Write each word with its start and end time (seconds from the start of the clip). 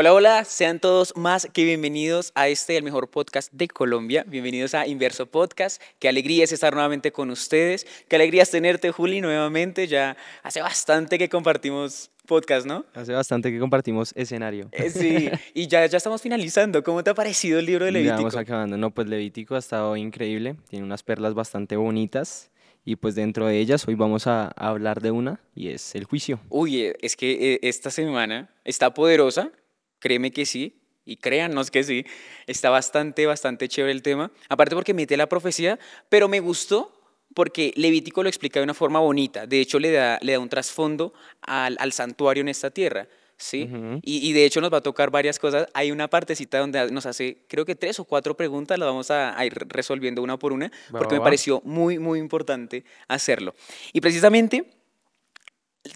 Hola, 0.00 0.14
hola, 0.14 0.44
sean 0.46 0.80
todos 0.80 1.14
más 1.14 1.46
que 1.52 1.62
bienvenidos 1.62 2.32
a 2.34 2.48
este, 2.48 2.74
el 2.78 2.82
mejor 2.82 3.10
podcast 3.10 3.52
de 3.52 3.68
Colombia. 3.68 4.24
Bienvenidos 4.26 4.74
a 4.74 4.86
Inverso 4.86 5.26
Podcast. 5.26 5.78
Qué 5.98 6.08
alegría 6.08 6.42
es 6.44 6.52
estar 6.52 6.72
nuevamente 6.72 7.12
con 7.12 7.28
ustedes. 7.28 7.86
Qué 8.08 8.16
alegría 8.16 8.44
es 8.44 8.50
tenerte, 8.50 8.92
Juli, 8.92 9.20
nuevamente. 9.20 9.86
Ya 9.88 10.16
hace 10.42 10.62
bastante 10.62 11.18
que 11.18 11.28
compartimos 11.28 12.10
podcast, 12.24 12.66
¿no? 12.66 12.86
Hace 12.94 13.12
bastante 13.12 13.52
que 13.52 13.58
compartimos 13.58 14.14
escenario. 14.16 14.70
Eh, 14.72 14.88
sí, 14.88 15.28
y 15.52 15.66
ya, 15.66 15.84
ya 15.84 15.98
estamos 15.98 16.22
finalizando. 16.22 16.82
¿Cómo 16.82 17.04
te 17.04 17.10
ha 17.10 17.14
parecido 17.14 17.58
el 17.58 17.66
libro 17.66 17.84
de 17.84 17.92
Levítico? 17.92 18.16
Ya 18.16 18.22
vamos 18.22 18.36
acabando. 18.36 18.78
No, 18.78 18.92
pues 18.92 19.06
Levítico 19.06 19.54
ha 19.54 19.58
estado 19.58 19.98
increíble. 19.98 20.56
Tiene 20.70 20.82
unas 20.82 21.02
perlas 21.02 21.34
bastante 21.34 21.76
bonitas. 21.76 22.50
Y 22.86 22.96
pues 22.96 23.16
dentro 23.16 23.48
de 23.48 23.58
ellas 23.58 23.86
hoy 23.86 23.96
vamos 23.96 24.26
a, 24.26 24.48
hablar 24.56 25.02
de 25.02 25.10
una 25.10 25.40
y 25.54 25.68
es 25.68 25.94
el 25.94 26.04
juicio. 26.04 26.40
Uy, 26.48 26.84
eh, 26.84 26.96
es 27.02 27.16
que 27.16 27.52
eh, 27.52 27.60
esta 27.64 27.90
semana 27.90 28.48
está 28.64 28.94
poderosa 28.94 29.52
Créeme 30.00 30.32
que 30.32 30.44
sí, 30.44 30.80
y 31.04 31.16
créannos 31.16 31.70
que 31.70 31.82
sí, 31.82 32.04
está 32.46 32.70
bastante, 32.70 33.26
bastante 33.26 33.68
chévere 33.68 33.92
el 33.92 34.02
tema. 34.02 34.30
Aparte 34.48 34.74
porque 34.74 34.94
mete 34.94 35.16
la 35.16 35.28
profecía, 35.28 35.78
pero 36.08 36.28
me 36.28 36.40
gustó 36.40 36.92
porque 37.34 37.72
Levítico 37.76 38.22
lo 38.22 38.28
explica 38.28 38.60
de 38.60 38.64
una 38.64 38.74
forma 38.74 39.00
bonita. 39.00 39.46
De 39.46 39.60
hecho, 39.60 39.78
le 39.78 39.92
da, 39.92 40.18
le 40.20 40.32
da 40.32 40.38
un 40.38 40.48
trasfondo 40.48 41.12
al, 41.42 41.76
al 41.78 41.92
santuario 41.92 42.40
en 42.40 42.48
esta 42.48 42.70
tierra. 42.70 43.08
¿sí? 43.36 43.70
y, 44.02 44.28
y, 44.28 44.32
de 44.34 44.44
hecho 44.44 44.60
nos 44.60 44.70
va 44.70 44.78
a 44.78 44.82
tocar 44.82 45.10
varias 45.10 45.38
cosas. 45.38 45.66
Hay 45.72 45.90
una 45.90 46.08
partecita 46.08 46.58
donde 46.58 46.90
nos 46.90 47.06
hace, 47.06 47.38
creo 47.48 47.64
que 47.64 47.74
tres 47.74 47.98
o 47.98 48.04
cuatro 48.04 48.36
preguntas, 48.36 48.78
las 48.78 48.86
vamos 48.86 49.10
a, 49.10 49.36
a 49.38 49.46
ir 49.46 49.54
resolviendo 49.68 50.22
una 50.22 50.38
por 50.38 50.52
una, 50.52 50.70
porque 50.92 51.14
me 51.14 51.22
pareció 51.22 51.62
muy, 51.64 51.98
muy 51.98 52.18
importante 52.18 52.84
hacerlo. 53.08 53.54
Y 53.94 54.00
precisamente, 54.02 54.70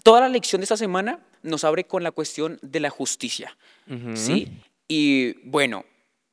toda 0.03 0.21
la 0.21 0.29
lección 0.29 0.59
de 0.61 0.63
esta 0.63 0.77
semana 0.77 1.19
nos 1.45 1.63
abre 1.63 1.85
con 1.85 2.03
la 2.03 2.11
cuestión 2.11 2.59
de 2.61 2.79
la 2.79 2.89
justicia. 2.89 3.57
¿sí? 4.15 4.49
Y 4.87 5.33
bueno, 5.47 5.85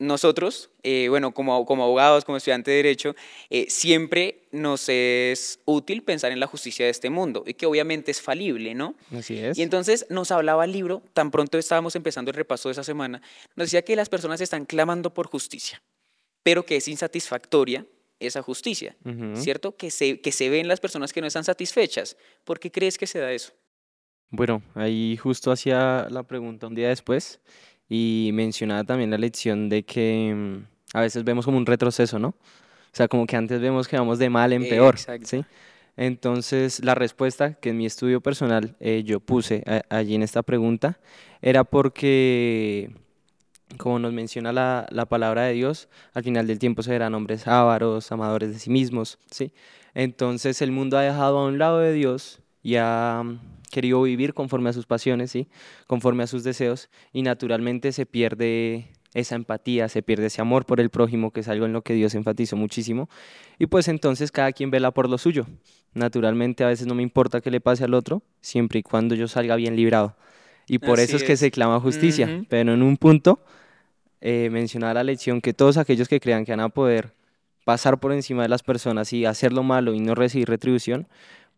nosotros, 0.03 0.71
eh, 0.83 1.07
bueno, 1.09 1.33
como, 1.33 1.65
como 1.65 1.85
abogados, 1.85 2.25
como 2.25 2.37
estudiantes 2.37 2.73
de 2.73 2.77
Derecho, 2.77 3.15
eh, 3.51 3.67
siempre 3.69 4.49
nos 4.51 4.89
es 4.89 5.61
útil 5.65 6.03
pensar 6.03 6.33
en 6.33 6.41
la 6.41 6.47
justicia 6.47 6.85
de 6.85 6.91
este 6.91 7.09
mundo 7.09 7.45
y 7.47 7.55
que 7.55 7.67
obviamente 7.67 8.11
es 8.11 8.21
falible, 8.21 8.75
¿no? 8.75 8.97
Así 9.17 9.39
es. 9.39 9.57
Y 9.57 9.63
entonces 9.63 10.07
nos 10.11 10.33
hablaba 10.33 10.65
el 10.65 10.73
libro, 10.73 11.03
tan 11.15 11.31
pronto 11.31 11.57
estábamos 11.57 11.95
empezando 11.95 12.31
el 12.31 12.37
repaso 12.37 12.69
de 12.69 12.73
esa 12.73 12.85
semana, 12.85 13.23
nos 13.55 13.67
decía 13.67 13.83
que 13.83 13.95
las 13.95 14.09
personas 14.09 14.41
están 14.41 14.67
clamando 14.67 15.15
por 15.15 15.29
justicia, 15.29 15.83
pero 16.43 16.67
que 16.67 16.77
es 16.77 16.89
insatisfactoria 16.89 17.87
esa 18.19 18.43
justicia, 18.43 18.97
¿cierto? 19.35 19.77
Que 19.77 19.91
se, 19.91 20.21
que 20.21 20.33
se 20.33 20.49
ven 20.49 20.69
las 20.69 20.81
personas 20.81 21.13
que 21.13 21.21
no 21.21 21.27
están 21.27 21.45
satisfechas. 21.45 22.17
¿Por 22.45 22.61
qué 22.61 22.71
crees 22.71 22.97
que 22.97 23.07
se 23.07 23.19
da 23.19 23.33
eso? 23.33 23.53
Bueno, 24.35 24.63
ahí 24.75 25.19
justo 25.19 25.53
hacía 25.53 26.07
la 26.11 26.23
pregunta 26.23 26.67
un 26.67 26.75
día 26.75 26.89
después 26.89 27.39
y 27.87 28.31
mencionaba 28.33 28.83
también 28.83 29.11
la 29.11 29.19
lección 29.19 29.69
de 29.69 29.83
que 29.85 30.33
mm, 30.35 30.97
a 30.97 31.03
veces 31.03 31.23
vemos 31.23 31.45
como 31.45 31.59
un 31.59 31.67
retroceso, 31.67 32.19
¿no? 32.19 32.29
O 32.29 32.95
sea, 32.95 33.09
como 33.09 33.27
que 33.27 33.37
antes 33.37 33.61
vemos 33.61 33.87
que 33.87 33.99
vamos 33.99 34.19
de 34.19 34.31
mal 34.31 34.55
en 34.55 34.67
peor, 34.67 34.97
¿sí? 34.99 35.45
Entonces, 35.99 36.83
la 36.83 36.95
respuesta 36.95 37.53
que 37.53 37.71
en 37.71 37.77
mi 37.77 37.85
estudio 37.85 38.23
personal 38.23 38.75
eh, 38.81 39.03
yo 39.05 39.21
puse 39.21 39.65
allí 39.91 40.15
en 40.15 40.23
esta 40.23 40.43
pregunta 40.43 40.99
era 41.43 41.65
porque, 41.65 42.91
como 43.77 43.99
nos 43.99 44.15
menciona 44.15 44.51
la, 44.51 44.87
la, 44.91 45.05
palabra 45.05 45.43
de 45.43 45.53
Dios, 45.53 45.91
al 46.15 46.25
final 46.25 46.47
del 46.47 46.59
tiempo 46.59 46.83
serán 46.83 47.15
hombres 47.15 47.47
ávaros, 47.47 48.11
amadores 48.11 48.55
de 48.55 48.59
sí 48.59 48.71
mismos, 48.71 49.19
¿sí? 49.31 49.53
Entonces, 49.93 50.63
el 50.63 50.73
mundo 50.73 50.97
ha 50.97 51.03
dejado 51.03 51.39
a 51.39 51.47
un 51.47 51.59
lado 51.59 51.81
de 51.81 51.93
Dios 51.93 52.41
y 52.63 52.77
ha 52.77 53.23
querido 53.73 54.03
vivir 54.03 54.35
conforme 54.35 54.71
a 54.71 54.73
sus 54.73 54.87
pasiones, 54.87 55.33
¿sí? 55.33 55.49
conforme 55.89 56.23
a 56.23 56.27
sus 56.29 56.45
deseos, 56.45 56.91
y 57.13 57.23
naturalmente 57.23 57.91
se 57.91 58.07
pierde 58.07 58.87
esa 59.15 59.35
empatía, 59.35 59.89
se 59.89 60.03
pierde 60.03 60.27
ese 60.27 60.41
amor 60.41 60.65
por 60.65 60.79
el 60.79 60.91
prójimo, 60.91 61.33
que 61.33 61.41
es 61.41 61.49
algo 61.49 61.67
en 61.67 61.73
lo 61.73 61.83
que 61.83 61.95
Dios 61.95 62.15
enfatizó 62.15 62.57
muchísimo, 62.57 63.09
y 63.59 63.67
pues 63.67 63.89
entonces 63.89 64.31
cada 64.31 64.53
quien 64.53 64.71
vela 64.71 64.93
por 64.93 65.09
lo 65.09 65.19
suyo. 65.19 65.47
Naturalmente 65.95 66.65
a 66.65 66.69
veces 66.69 66.87
no 66.87 66.95
me 66.95 67.03
importa 67.03 67.41
qué 67.41 67.51
le 67.51 67.61
pase 67.61 67.85
al 67.85 67.95
otro, 67.95 68.23
siempre 68.41 68.79
y 68.79 68.83
cuando 68.83 69.15
yo 69.15 69.27
salga 69.27 69.57
bien 69.57 69.75
librado. 69.75 70.17
Y 70.69 70.79
por 70.79 71.01
eso 71.01 71.17
es, 71.17 71.25
que 71.25 71.37
se 71.37 71.51
clama 71.51 71.81
justicia, 71.81 72.45
pero 72.49 72.73
en 72.73 72.83
un 72.83 72.97
punto 72.97 73.41
eh, 74.21 74.49
mencionar 74.51 74.95
la 74.95 75.03
lección 75.03 75.41
que 75.41 75.53
todos 75.53 75.77
aquellos 75.77 76.09
que 76.09 76.21
crean 76.21 76.45
que 76.45 76.53
van 76.53 76.61
a 76.61 76.69
poder 76.69 77.13
pasar 77.65 77.99
por 77.99 78.13
encima 78.13 78.43
de 78.43 78.49
las 78.49 78.63
personas 78.63 79.13
y 79.13 79.25
hacer 79.25 79.53
lo 79.53 79.63
malo 79.63 79.95
y 79.95 80.01
no 80.01 80.15
recibir 80.15 80.49
retribución, 80.49 81.09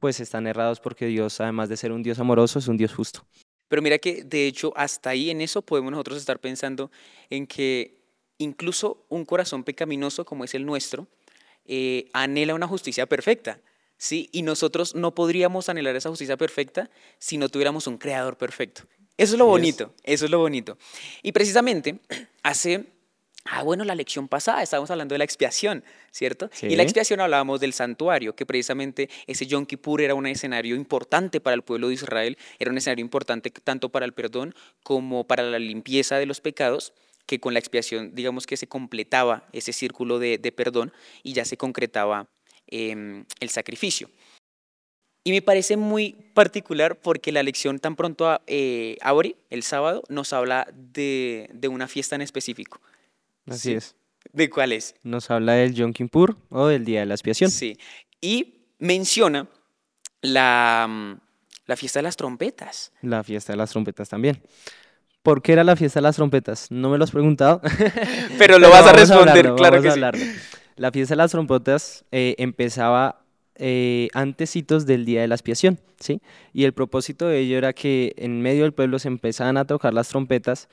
pues 0.04 0.20
están 0.20 0.47
errados 0.47 0.81
porque 0.81 1.06
Dios, 1.06 1.41
además 1.41 1.70
de 1.70 1.78
ser 1.78 1.91
un 1.91 2.03
Dios 2.03 2.19
amoroso, 2.19 2.59
es 2.59 2.69
un 2.69 2.76
Dios 2.76 2.92
justo. 2.92 3.25
Pero 3.69 3.81
mira 3.81 3.97
que 3.97 4.22
de 4.22 4.47
hecho 4.47 4.75
hasta 4.76 5.09
ahí 5.09 5.31
en 5.31 5.41
eso 5.41 5.62
podemos 5.62 5.92
nosotros 5.92 6.19
estar 6.19 6.38
pensando 6.41 6.91
en 7.31 7.47
que 7.47 8.03
incluso 8.37 9.06
un 9.09 9.25
corazón 9.25 9.65
pecaminoso 9.65 10.26
como 10.26 10.44
es 10.44 10.54
el 10.54 10.66
nuestro 10.66 11.06
eh, 11.65 12.10
anhela 12.12 12.54
una 12.54 12.69
justicia 12.69 13.06
perfecta. 13.06 13.62
¿sí? 13.97 14.28
Y 14.31 14.42
nosotros 14.42 14.94
no 14.94 15.15
podríamos 15.15 15.70
anhelar 15.70 15.97
esa 15.97 16.10
justicia 16.10 16.36
perfecta 16.36 16.91
si 17.16 17.38
no 17.38 17.48
tuviéramos 17.48 17.86
un 17.86 17.97
creador 17.97 18.36
perfecto. 18.36 18.82
Eso 19.16 19.36
es 19.36 19.38
lo 19.38 19.47
bonito, 19.47 19.94
eso 20.03 20.26
es 20.26 20.31
lo 20.31 20.38
bonito. 20.38 20.76
Y 21.22 21.32
precisamente 21.32 21.98
hace 22.42 22.92
Ah, 23.47 23.62
bueno, 23.62 23.84
la 23.84 23.94
lección 23.94 24.27
pasada 24.27 24.62
estábamos 24.62 24.91
hablando 24.91 25.15
de 25.15 25.19
la 25.19 25.25
expiación, 25.25 25.84
¿cierto? 26.10 26.49
Y 26.62 26.77
la 26.77 26.82
expiación 26.82 27.21
hablábamos 27.21 27.60
del 27.60 27.75
santuario, 27.75 28.34
que 28.34 28.47
precisamente 28.47 29.10
ese 29.27 29.47
Yom 29.47 29.66
Kippur 29.66 30.00
era 30.00 30.15
un 30.15 30.27
escenario 30.27 30.75
importante 30.75 31.43
para 31.43 31.54
el 31.54 31.60
pueblo 31.60 31.88
de 31.88 31.94
Israel, 31.94 32.38
era 32.59 32.71
un 32.71 32.78
escenario 32.78 33.04
importante 33.04 33.50
tanto 33.50 33.91
para 33.91 34.06
el 34.06 34.15
perdón 34.15 34.54
como 34.83 35.27
para 35.27 35.43
la 35.43 35.59
limpieza 35.59 36.16
de 36.16 36.25
los 36.25 36.41
pecados, 36.41 36.94
que 37.27 37.38
con 37.38 37.53
la 37.53 37.59
expiación, 37.59 38.15
digamos 38.15 38.47
que 38.47 38.56
se 38.56 38.66
completaba 38.66 39.47
ese 39.53 39.75
círculo 39.75 40.19
de, 40.19 40.38
perdón 40.56 40.93
y 41.22 41.34
ya 41.34 41.44
se 41.44 41.59
concretaba 41.59 42.27
em, 42.66 43.27
el 43.41 43.50
sacrificio. 43.50 44.09
Y 45.22 45.33
me 45.33 45.43
parece 45.43 45.77
muy 45.77 46.12
particular 46.33 47.00
porque 47.00 47.33
la 47.33 47.43
lección 47.43 47.78
tan 47.78 47.94
pronto 47.94 48.41
eh, 48.47 48.97
abre, 49.03 49.37
el 49.50 49.62
sábado, 49.62 50.03
nos 50.09 50.33
habla 50.33 50.66
de, 50.72 51.49
de 51.53 51.69
una 51.69 51.88
fiesta 51.88 52.15
en 52.15 52.22
específico. 52.22 52.81
Así 53.47 53.72
es. 53.72 53.97
¿De 54.32 54.50
cuál 54.50 54.72
es? 54.72 54.94
Nos 55.03 55.31
habla 55.31 55.53
del 55.55 55.75
Yom 55.75 55.93
Kippur 55.93 56.37
o 56.50 56.66
del 56.66 56.84
Día 56.84 57.00
de 57.00 57.06
la 57.06 57.15
Expiación. 57.15 57.50
Sí. 57.50 57.78
Y 58.21 58.66
menciona 58.78 59.49
la, 60.22 60.87
mm, 60.88 61.21
la 61.66 61.77
fiesta 61.77 61.99
de 61.99 62.04
las 62.04 62.16
trompetas. 62.16 62.93
La 63.03 63.22
fiesta 63.22 63.53
de 63.53 63.56
las 63.59 63.71
trompetas 63.71 64.09
también. 64.09 64.43
¿Por 65.22 65.41
qué 65.41 65.53
era 65.53 65.65
la 65.65 65.77
fiesta 65.77 66.00
de 66.00 66.03
las 66.03 66.16
trompetas? 66.16 66.71
No 66.71 66.91
me 66.91 66.99
lo 66.99 67.04
has 67.04 67.10
preguntado. 67.10 67.60
Pero 68.38 68.59
lo 68.59 68.71
vas 68.71 68.87
a 68.87 68.93
responder, 68.93 69.54
claro 69.54 69.81
que 69.81 69.91
sí. 69.91 70.00
La 70.77 70.91
fiesta 70.91 71.15
de 71.15 71.16
las 71.16 71.31
trompetas 71.31 72.04
eh, 72.10 72.34
empezaba 72.38 73.25
eh, 73.56 74.09
antecitos 74.12 74.84
del 74.84 75.04
día 75.04 75.21
de 75.21 75.28
la 75.28 75.37
expiación, 75.37 75.78
¿sí? 76.00 76.21
Y 76.53 76.65
el 76.65 76.75
propósito 76.75 77.28
de 77.28 77.38
ello 77.38 77.56
era 77.56 77.72
que 77.72 78.12
en 78.16 78.43
medio 78.43 78.65
del 78.65 78.72
pueblo 78.72 78.99
se 78.99 79.09
empezaban 79.09 79.56
a 79.56 79.65
tocar 79.65 79.94
las 79.94 80.09
trompetas 80.09 80.69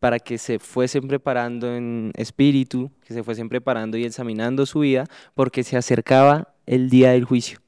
para 0.00 0.18
que 0.18 0.38
se 0.38 0.58
fuesen 0.58 1.08
preparando 1.08 1.74
en 1.74 2.12
espíritu, 2.16 2.90
que 3.06 3.14
se 3.14 3.22
fuesen 3.22 3.48
preparando 3.48 3.96
y 3.96 4.04
examinando 4.04 4.66
su 4.66 4.80
vida, 4.80 5.06
porque 5.34 5.62
se 5.64 5.76
acercaba 5.76 6.54
el 6.66 6.90
día 6.90 7.12
del 7.12 7.24
juicio. 7.24 7.58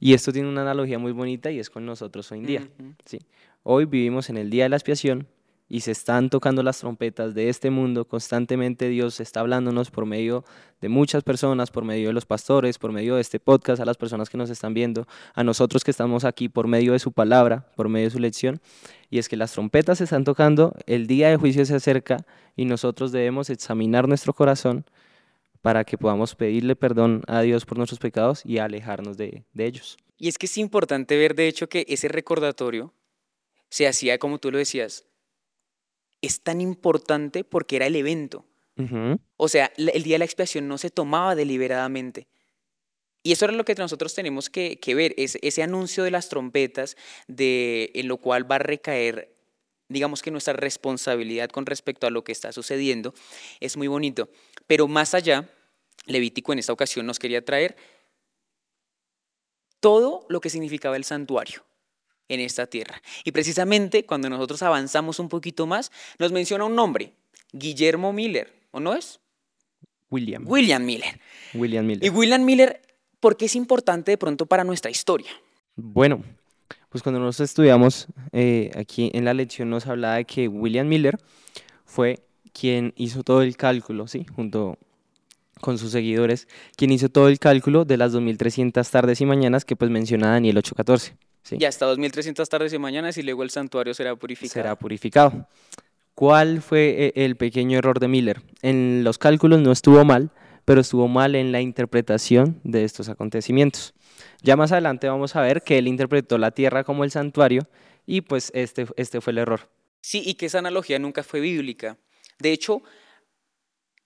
Y 0.00 0.14
esto 0.14 0.32
tiene 0.32 0.48
una 0.48 0.62
analogía 0.62 0.98
muy 0.98 1.12
bonita 1.12 1.50
y 1.50 1.58
es 1.58 1.70
con 1.70 1.86
nosotros 1.86 2.30
hoy 2.32 2.40
en 2.40 2.46
día. 2.46 2.68
¿sí? 3.04 3.18
Hoy 3.62 3.86
vivimos 3.86 4.28
en 4.28 4.36
el 4.36 4.50
día 4.50 4.64
de 4.64 4.68
la 4.68 4.76
expiación, 4.76 5.26
y 5.68 5.80
se 5.80 5.92
están 5.92 6.30
tocando 6.30 6.62
las 6.62 6.78
trompetas 6.78 7.34
de 7.34 7.48
este 7.48 7.70
mundo, 7.70 8.06
constantemente 8.06 8.88
Dios 8.88 9.20
está 9.20 9.40
hablándonos 9.40 9.90
por 9.90 10.06
medio 10.06 10.44
de 10.80 10.88
muchas 10.88 11.22
personas, 11.22 11.70
por 11.70 11.84
medio 11.84 12.08
de 12.08 12.12
los 12.12 12.26
pastores, 12.26 12.78
por 12.78 12.92
medio 12.92 13.14
de 13.14 13.22
este 13.22 13.40
podcast, 13.40 13.80
a 13.80 13.84
las 13.84 13.96
personas 13.96 14.28
que 14.28 14.36
nos 14.36 14.50
están 14.50 14.74
viendo, 14.74 15.06
a 15.34 15.42
nosotros 15.42 15.82
que 15.82 15.90
estamos 15.90 16.24
aquí 16.24 16.48
por 16.48 16.68
medio 16.68 16.92
de 16.92 16.98
su 16.98 17.12
palabra, 17.12 17.66
por 17.76 17.88
medio 17.88 18.06
de 18.06 18.10
su 18.10 18.18
lección, 18.18 18.60
y 19.08 19.18
es 19.18 19.28
que 19.28 19.36
las 19.36 19.52
trompetas 19.52 19.98
se 19.98 20.04
están 20.04 20.24
tocando, 20.24 20.74
el 20.86 21.06
día 21.06 21.30
de 21.30 21.36
juicio 21.36 21.64
se 21.64 21.76
acerca 21.76 22.26
y 22.56 22.66
nosotros 22.66 23.12
debemos 23.12 23.48
examinar 23.48 24.06
nuestro 24.06 24.34
corazón 24.34 24.84
para 25.64 25.84
que 25.84 25.96
podamos 25.96 26.34
pedirle 26.34 26.76
perdón 26.76 27.22
a 27.26 27.40
Dios 27.40 27.64
por 27.64 27.78
nuestros 27.78 27.98
pecados 27.98 28.42
y 28.44 28.58
alejarnos 28.58 29.16
de, 29.16 29.44
ellos. 29.56 29.96
Y 30.18 30.28
es 30.28 30.36
que 30.36 30.44
es 30.44 30.58
importante 30.58 31.16
ver, 31.16 31.34
de 31.34 31.48
hecho, 31.48 31.70
que 31.70 31.86
ese 31.88 32.08
recordatorio 32.08 32.92
se 33.70 33.88
hacía, 33.88 34.18
como 34.18 34.38
tú 34.38 34.50
lo 34.50 34.58
decías, 34.58 35.06
es 36.24 36.40
tan 36.40 36.60
importante 36.60 37.44
porque 37.44 37.76
era 37.76 37.86
el 37.86 37.96
evento. 37.96 38.44
O 39.36 39.48
sea, 39.48 39.72
el 39.76 40.02
día 40.02 40.14
de 40.14 40.18
la 40.18 40.24
expiación 40.24 40.66
no 40.66 40.78
se 40.78 40.90
tomaba 40.90 41.34
deliberadamente. 41.34 42.26
Y 43.22 43.32
eso 43.32 43.46
es 43.46 43.52
lo 43.52 43.64
que 43.64 43.74
nosotros 43.74 44.14
tenemos 44.14 44.50
que, 44.50 44.78
ver, 44.94 45.14
es, 45.16 45.38
ese 45.40 45.62
anuncio 45.62 46.04
de 46.04 46.10
las 46.10 46.28
trompetas, 46.28 46.96
de, 47.26 47.90
en 47.94 48.08
lo 48.08 48.18
cual 48.18 48.50
va 48.50 48.56
a 48.56 48.58
recaer, 48.58 49.34
digamos 49.88 50.20
que 50.20 50.30
nuestra 50.30 50.52
responsabilidad 50.52 51.48
con 51.48 51.66
respecto 51.66 52.06
a 52.06 52.10
lo 52.10 52.22
que 52.22 52.32
está 52.32 52.52
sucediendo, 52.52 53.14
es 53.60 53.76
muy 53.76 53.86
bonito. 53.86 54.28
Pero 54.66 54.88
más 54.88 55.14
allá, 55.14 55.48
Levítico 56.06 56.52
en 56.52 56.58
esta 56.58 56.72
ocasión 56.72 57.06
nos 57.06 57.18
quería 57.18 57.44
traer 57.44 57.76
todo 59.80 60.26
lo 60.28 60.40
que 60.40 60.50
significaba 60.50 60.96
el 60.96 61.04
santuario. 61.04 61.64
En 62.28 62.40
esta 62.40 62.66
tierra. 62.66 63.00
Y 63.24 63.32
precisamente 63.32 64.04
cuando 64.04 64.28
nosotros 64.28 64.62
avanzamos 64.62 65.18
un 65.18 65.28
poquito 65.28 65.66
más, 65.66 65.92
nos 66.18 66.32
menciona 66.32 66.64
un 66.64 66.74
nombre, 66.74 67.12
Guillermo 67.52 68.12
Miller, 68.12 68.52
¿o 68.70 68.80
no 68.80 68.94
es? 68.94 69.20
William. 70.10 70.44
William 70.46 70.84
Miller. 70.84 71.20
William 71.54 71.86
Miller. 71.86 72.04
Y 72.04 72.10
William 72.10 72.44
Miller, 72.44 72.80
¿por 73.20 73.36
qué 73.36 73.46
es 73.46 73.56
importante 73.56 74.12
de 74.12 74.18
pronto 74.18 74.46
para 74.46 74.64
nuestra 74.64 74.90
historia? 74.90 75.30
Bueno, 75.76 76.22
pues 76.88 77.02
cuando 77.02 77.18
nosotros 77.18 77.50
estudiamos 77.50 78.06
eh, 78.32 78.70
aquí 78.76 79.10
en 79.14 79.24
la 79.24 79.34
lección 79.34 79.70
nos 79.70 79.86
hablaba 79.86 80.16
de 80.16 80.24
que 80.24 80.46
William 80.46 80.86
Miller 80.86 81.18
fue 81.84 82.20
quien 82.52 82.92
hizo 82.96 83.24
todo 83.24 83.42
el 83.42 83.56
cálculo, 83.56 84.06
¿sí? 84.06 84.26
Junto 84.36 84.78
con 85.60 85.78
sus 85.78 85.90
seguidores, 85.90 86.46
quien 86.76 86.92
hizo 86.92 87.08
todo 87.08 87.28
el 87.28 87.38
cálculo 87.38 87.84
de 87.84 87.96
las 87.96 88.12
2.300 88.12 88.88
tardes 88.88 89.20
y 89.20 89.26
mañanas 89.26 89.64
que 89.64 89.76
pues 89.76 89.90
menciona 89.90 90.28
Daniel 90.28 90.56
8.14. 90.58 91.14
¿sí? 91.44 91.56
Y 91.60 91.64
hasta 91.64 91.86
2.300 91.86 92.48
tardes 92.48 92.72
y 92.72 92.78
mañanas 92.78 93.16
y 93.16 93.22
luego 93.22 93.44
el 93.44 93.50
santuario 93.50 93.94
será 93.94 94.16
purificado. 94.16 94.52
Será 94.52 94.76
purificado. 94.76 95.46
¿Cuál 96.16 96.62
fue 96.62 97.06
eh, 97.06 97.12
el 97.24 97.36
pequeño 97.36 97.78
error 97.78 98.00
de 98.00 98.08
Miller? 98.08 98.42
En 98.62 99.04
los 99.04 99.18
cálculos 99.18 99.60
no 99.60 99.70
estuvo 99.70 100.04
mal, 100.04 100.30
pero 100.64 100.80
estuvo 100.80 101.06
mal 101.06 101.34
en 101.34 101.52
la 101.52 101.60
interpretación 101.60 102.60
de 102.64 102.84
estos 102.84 103.08
acontecimientos. 103.08 103.94
Ya 104.42 104.56
más 104.56 104.72
adelante 104.72 105.08
vamos 105.08 105.36
a 105.36 105.42
ver 105.42 105.62
que 105.62 105.78
él 105.78 105.88
interpretó 105.88 106.38
la 106.38 106.50
tierra 106.50 106.84
como 106.84 107.04
el 107.04 107.10
santuario 107.10 107.68
y 108.06 108.20
pues 108.20 108.50
este, 108.54 108.86
este 108.96 109.20
fue 109.20 109.32
el 109.32 109.38
error. 109.38 109.68
Sí, 110.00 110.22
y 110.24 110.34
que 110.34 110.46
esa 110.46 110.58
analogía 110.58 110.98
nunca 110.98 111.22
fue 111.22 111.40
bíblica. 111.40 111.98
De 112.38 112.52
hecho, 112.52 112.82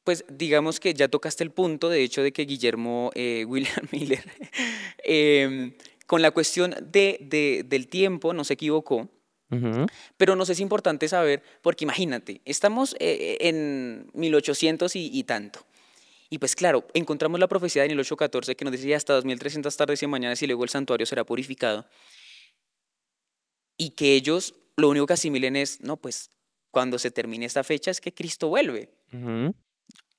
pues 0.04 0.24
digamos 0.30 0.80
que 0.80 0.94
ya 0.94 1.08
tocaste 1.08 1.44
el 1.44 1.50
punto, 1.50 1.88
de 1.90 2.02
hecho, 2.02 2.22
de 2.22 2.32
que 2.32 2.46
Guillermo 2.46 3.10
eh, 3.14 3.44
William 3.48 3.86
Miller, 3.92 4.24
em, 5.04 5.74
con 6.08 6.22
la 6.22 6.30
cuestión 6.30 6.74
de, 6.90 7.66
del 7.68 7.88
tiempo, 7.88 8.32
no 8.32 8.42
se 8.42 8.54
equivocó, 8.54 9.10
pero 10.16 10.36
nos 10.36 10.48
es 10.48 10.58
importante 10.58 11.06
saber, 11.06 11.42
porque 11.60 11.84
imagínate, 11.84 12.40
estamos 12.46 12.96
eh, 12.98 13.36
en 13.40 14.10
1800 14.14 14.96
y, 14.96 15.10
y, 15.12 15.24
tanto. 15.24 15.66
Y 16.30 16.38
pues 16.38 16.56
claro, 16.56 16.86
encontramos 16.94 17.38
la 17.38 17.46
profecía 17.46 17.82
de 17.82 17.88
Daniel 17.88 18.06
8:14 18.06 18.56
que 18.56 18.64
nos 18.64 18.72
decía 18.72 18.96
hasta 18.96 19.12
2300 19.12 19.76
tardes 19.76 20.02
y 20.02 20.06
mañanas 20.06 20.40
y 20.42 20.46
luego 20.46 20.64
el 20.64 20.70
santuario 20.70 21.04
será 21.04 21.24
purificado. 21.24 21.86
Y 23.76 23.90
que 23.90 24.14
ellos 24.14 24.54
lo 24.76 24.88
único 24.88 25.06
que 25.06 25.12
asimilen 25.12 25.56
es, 25.56 25.82
no, 25.82 25.98
pues 25.98 26.30
cuando 26.70 26.98
se 26.98 27.10
termine 27.10 27.44
esta 27.44 27.64
fecha 27.64 27.90
es 27.90 28.00
que 28.00 28.14
Cristo 28.14 28.48
vuelve. 28.48 28.94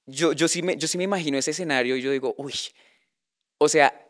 yo, 0.05 0.33
yo, 0.33 0.47
sí 0.47 0.61
me, 0.61 0.77
yo 0.77 0.87
sí 0.87 0.99
me 0.99 1.05
imagino 1.05 1.39
ese 1.39 1.49
escenario 1.49 1.97
y 1.97 2.01
yo 2.03 2.11
digo, 2.11 2.35
uy, 2.37 2.53
o 3.57 3.67
sea, 3.67 4.05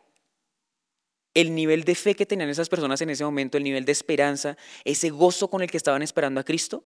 el 1.34 1.54
nivel 1.54 1.84
de 1.84 1.94
fe 1.94 2.14
que 2.14 2.26
tenían 2.26 2.48
esas 2.48 2.68
personas 2.68 3.00
en 3.00 3.10
ese 3.10 3.24
momento, 3.24 3.56
el 3.56 3.64
nivel 3.64 3.84
de 3.84 3.92
esperanza, 3.92 4.56
ese 4.84 5.10
gozo 5.10 5.48
con 5.48 5.62
el 5.62 5.70
que 5.70 5.76
estaban 5.76 6.02
esperando 6.02 6.40
a 6.40 6.44
Cristo, 6.44 6.84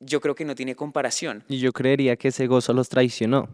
yo 0.00 0.20
creo 0.20 0.34
que 0.34 0.44
no 0.44 0.54
tiene 0.54 0.74
comparación. 0.74 1.44
Y 1.48 1.58
yo 1.58 1.72
creería 1.72 2.16
que 2.16 2.28
ese 2.28 2.46
gozo 2.46 2.72
los 2.72 2.88
traicionó, 2.88 3.48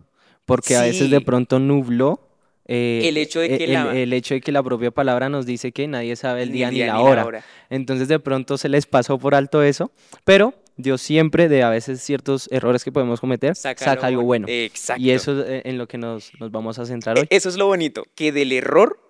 porque 0.45 0.77
a 0.77 0.83
veces 0.83 1.11
de 1.11 1.21
pronto 1.21 1.59
nubló 1.59 2.21
eh, 2.69 3.03
el, 3.05 3.17
hecho 3.17 3.41
de 3.41 3.59
que 3.59 3.67
la... 3.69 3.97
el, 3.97 4.13
hecho 4.13 4.35
de 4.35 4.41
que 4.41 4.51
la 4.51 4.63
propia 4.63 4.91
palabra 4.91 5.29
nos 5.29 5.47
dice 5.47 5.71
que 5.71 5.87
nadie 5.87 6.17
sabe 6.17 6.43
el 6.43 6.51
día 6.51 6.71
ni, 6.71 6.81
la, 6.81 7.01
hora. 7.01 7.45
Entonces 7.71 8.09
de 8.09 8.19
pronto 8.19 8.59
se 8.59 8.69
les 8.69 8.87
pasó 8.87 9.19
por 9.19 9.37
alto 9.37 9.63
eso, 9.63 9.93
pero 10.25 10.53
Dios 10.77 11.01
siempre, 11.01 11.49
de 11.49 11.63
a 11.63 11.71
veces 11.71 12.03
ciertos 12.03 12.49
errores 12.51 12.83
que 12.83 12.91
podemos 12.91 13.21
cometer, 13.21 13.55
saca, 13.55 13.93
algo 14.07 14.23
bueno. 14.23 14.47
Exacto. 14.49 15.01
Y 15.03 15.11
eso 15.11 15.45
es 15.45 15.65
en 15.65 15.79
lo 15.79 15.87
que 15.87 15.97
nos, 15.97 16.33
nos 16.41 16.51
vamos 16.51 16.79
a 16.81 16.87
centrar 16.87 17.19
hoy. 17.19 17.27
Eso 17.31 17.49
es 17.49 17.57
lo 17.57 17.67
bonito, 17.67 18.05
que 18.15 18.33
del 18.33 18.53
error 18.53 19.06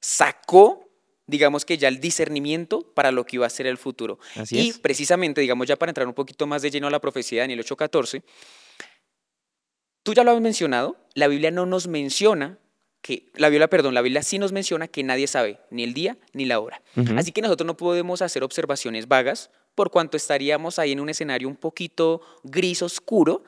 sacó, 0.00 0.88
digamos 1.26 1.64
que 1.64 1.78
ya 1.78 1.88
el 1.88 2.00
discernimiento 2.00 2.82
para 2.94 3.12
lo 3.12 3.24
que 3.24 3.36
iba 3.36 3.46
a 3.46 3.50
ser 3.50 3.66
el 3.66 3.78
futuro. 3.78 4.18
y 4.50 4.72
precisamente, 4.74 5.40
digamos 5.40 5.66
ya 5.66 5.76
para 5.76 5.90
entrar 5.90 6.06
un 6.06 6.14
poquito 6.14 6.46
más 6.46 6.62
de 6.62 6.70
lleno 6.70 6.86
a 6.86 6.90
la 6.90 7.00
profecía 7.00 7.38
de 7.38 7.48
Daniel 7.48 7.64
8:14, 7.64 8.22
tú 10.02 10.14
ya 10.14 10.24
lo 10.24 10.32
has 10.32 10.40
mencionado, 10.40 10.96
la 11.14 11.28
Biblia 11.28 11.50
no 11.50 11.66
nos 11.66 11.86
menciona 11.86 12.58
que 13.02 13.30
la 13.34 13.48
Biblia, 13.48 13.68
perdón, 13.68 13.94
la 13.94 14.02
Biblia 14.02 14.22
sí 14.22 14.38
nos 14.38 14.52
menciona 14.52 14.86
que 14.88 15.02
nadie 15.02 15.26
sabe 15.26 15.58
ni 15.70 15.84
el 15.84 15.94
día 15.94 16.18
ni 16.32 16.44
la 16.44 16.60
hora. 16.60 16.82
Así 17.16 17.32
que 17.32 17.40
nosotros 17.40 17.66
no 17.66 17.76
podemos 17.76 18.20
hacer 18.20 18.42
observaciones 18.42 19.08
vagas 19.08 19.50
por 19.74 19.90
cuanto 19.90 20.16
estaríamos 20.16 20.78
ahí 20.78 20.92
en 20.92 21.00
un 21.00 21.08
escenario 21.08 21.48
un 21.48 21.56
poquito 21.56 22.20
gris 22.42 22.82
oscuro, 22.82 23.44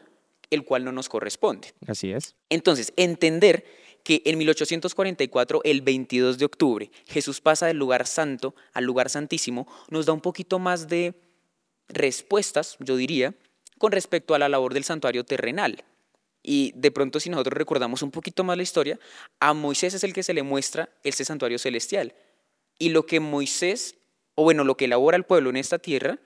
el 0.50 0.64
cual 0.64 0.84
no 0.84 0.93
nos 0.93 1.08
corresponde. 1.08 1.75
Así 1.87 2.12
es. 2.12 2.34
Entonces, 2.49 2.93
entender 2.96 3.64
que 4.04 4.22
en 4.25 4.38
1844, 4.38 5.60
el 5.64 5.82
22 5.82 6.38
de 6.38 6.44
octubre, 6.44 6.90
Jesús 7.06 7.40
pasa 7.40 7.66
del 7.66 7.78
lugar 7.78 8.06
santo 8.06 8.54
al 8.72 8.84
lugar 8.84 9.08
santísimo, 9.10 9.66
nos 9.88 10.06
da 10.06 10.12
un 10.12 10.20
poquito 10.20 10.58
más 10.58 10.88
de 10.88 11.14
respuestas, 11.88 12.76
yo 12.81 12.96
diría, 12.96 13.34
con 13.78 13.93
respecto 13.93 14.34
a 14.34 14.38
la 14.38 14.49
labor 14.49 14.75
del 14.75 14.84
santuario 14.84 15.25
terrenal. 15.25 15.84
Y 16.43 16.72
de 16.75 16.90
pronto 16.90 17.20
si 17.20 17.31
nosotros 17.31 17.56
recordamos 17.56 18.02
un 18.02 18.10
poquito 18.10 18.43
más 18.44 18.56
la 18.56 18.62
historia, 18.62 18.99
a 19.38 19.54
Moisés 19.54 19.94
es 19.94 20.04
el 20.04 20.12
que 20.12 20.22
se 20.22 20.34
le 20.34 20.43
muestra 20.43 20.88
ese 21.04 21.25
santuario 21.25 21.58
celestial. 21.58 22.14
Y 22.78 22.88
lo 22.88 23.06
que 23.06 23.20
Moisés, 23.20 23.96
o 24.34 24.43
bueno, 24.43 24.64
lo 24.64 24.76
que 24.76 24.87
elabora 24.87 25.16
el 25.16 25.25
pueblo 25.25 25.50
en 25.50 25.56
esta 25.56 25.78
tierra, 25.78 26.19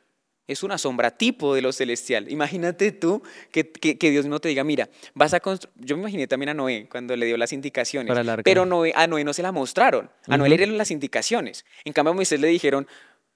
es 0.49 0.63
una 0.63 0.79
sombra 0.79 1.11
tipo 1.11 1.55
de 1.55 1.63
lo 1.63 1.73
celestial. 1.73 2.31
Imagínate 2.31 2.93
tú 2.93 3.23
que, 3.51 3.71
que, 3.71 4.11
Dios 4.11 4.27
no 4.27 4.41
te 4.41 4.49
diga, 4.49 4.65
mira, 4.65 4.89
vas 5.15 5.35
a 5.35 5.41
construir... 5.41 5.75
Yo 5.79 5.97
me 5.97 6.03
imaginé 6.03 6.27
también 6.27 6.51
a 6.51 6.55
Noé 6.55 6.89
cuando 6.91 7.17
le 7.17 7.27
dio 7.27 7.37
las 7.37 7.53
indicaciones, 7.53 8.17
pero 8.45 8.67
Noé, 8.67 8.93
a 8.95 9.07
Noé 9.07 9.25
no 9.25 9.33
se 9.33 9.43
la 9.43 9.53
mostraron. 9.53 10.11
A 10.29 10.37
Noé 10.37 10.49
le 10.49 10.57
dieron 10.57 10.79
las 10.79 10.91
indicaciones. 10.91 11.65
En 11.85 11.93
cambio 11.93 12.13
a 12.13 12.15
Moisés 12.15 12.41
le 12.41 12.49
dijeron 12.49 12.87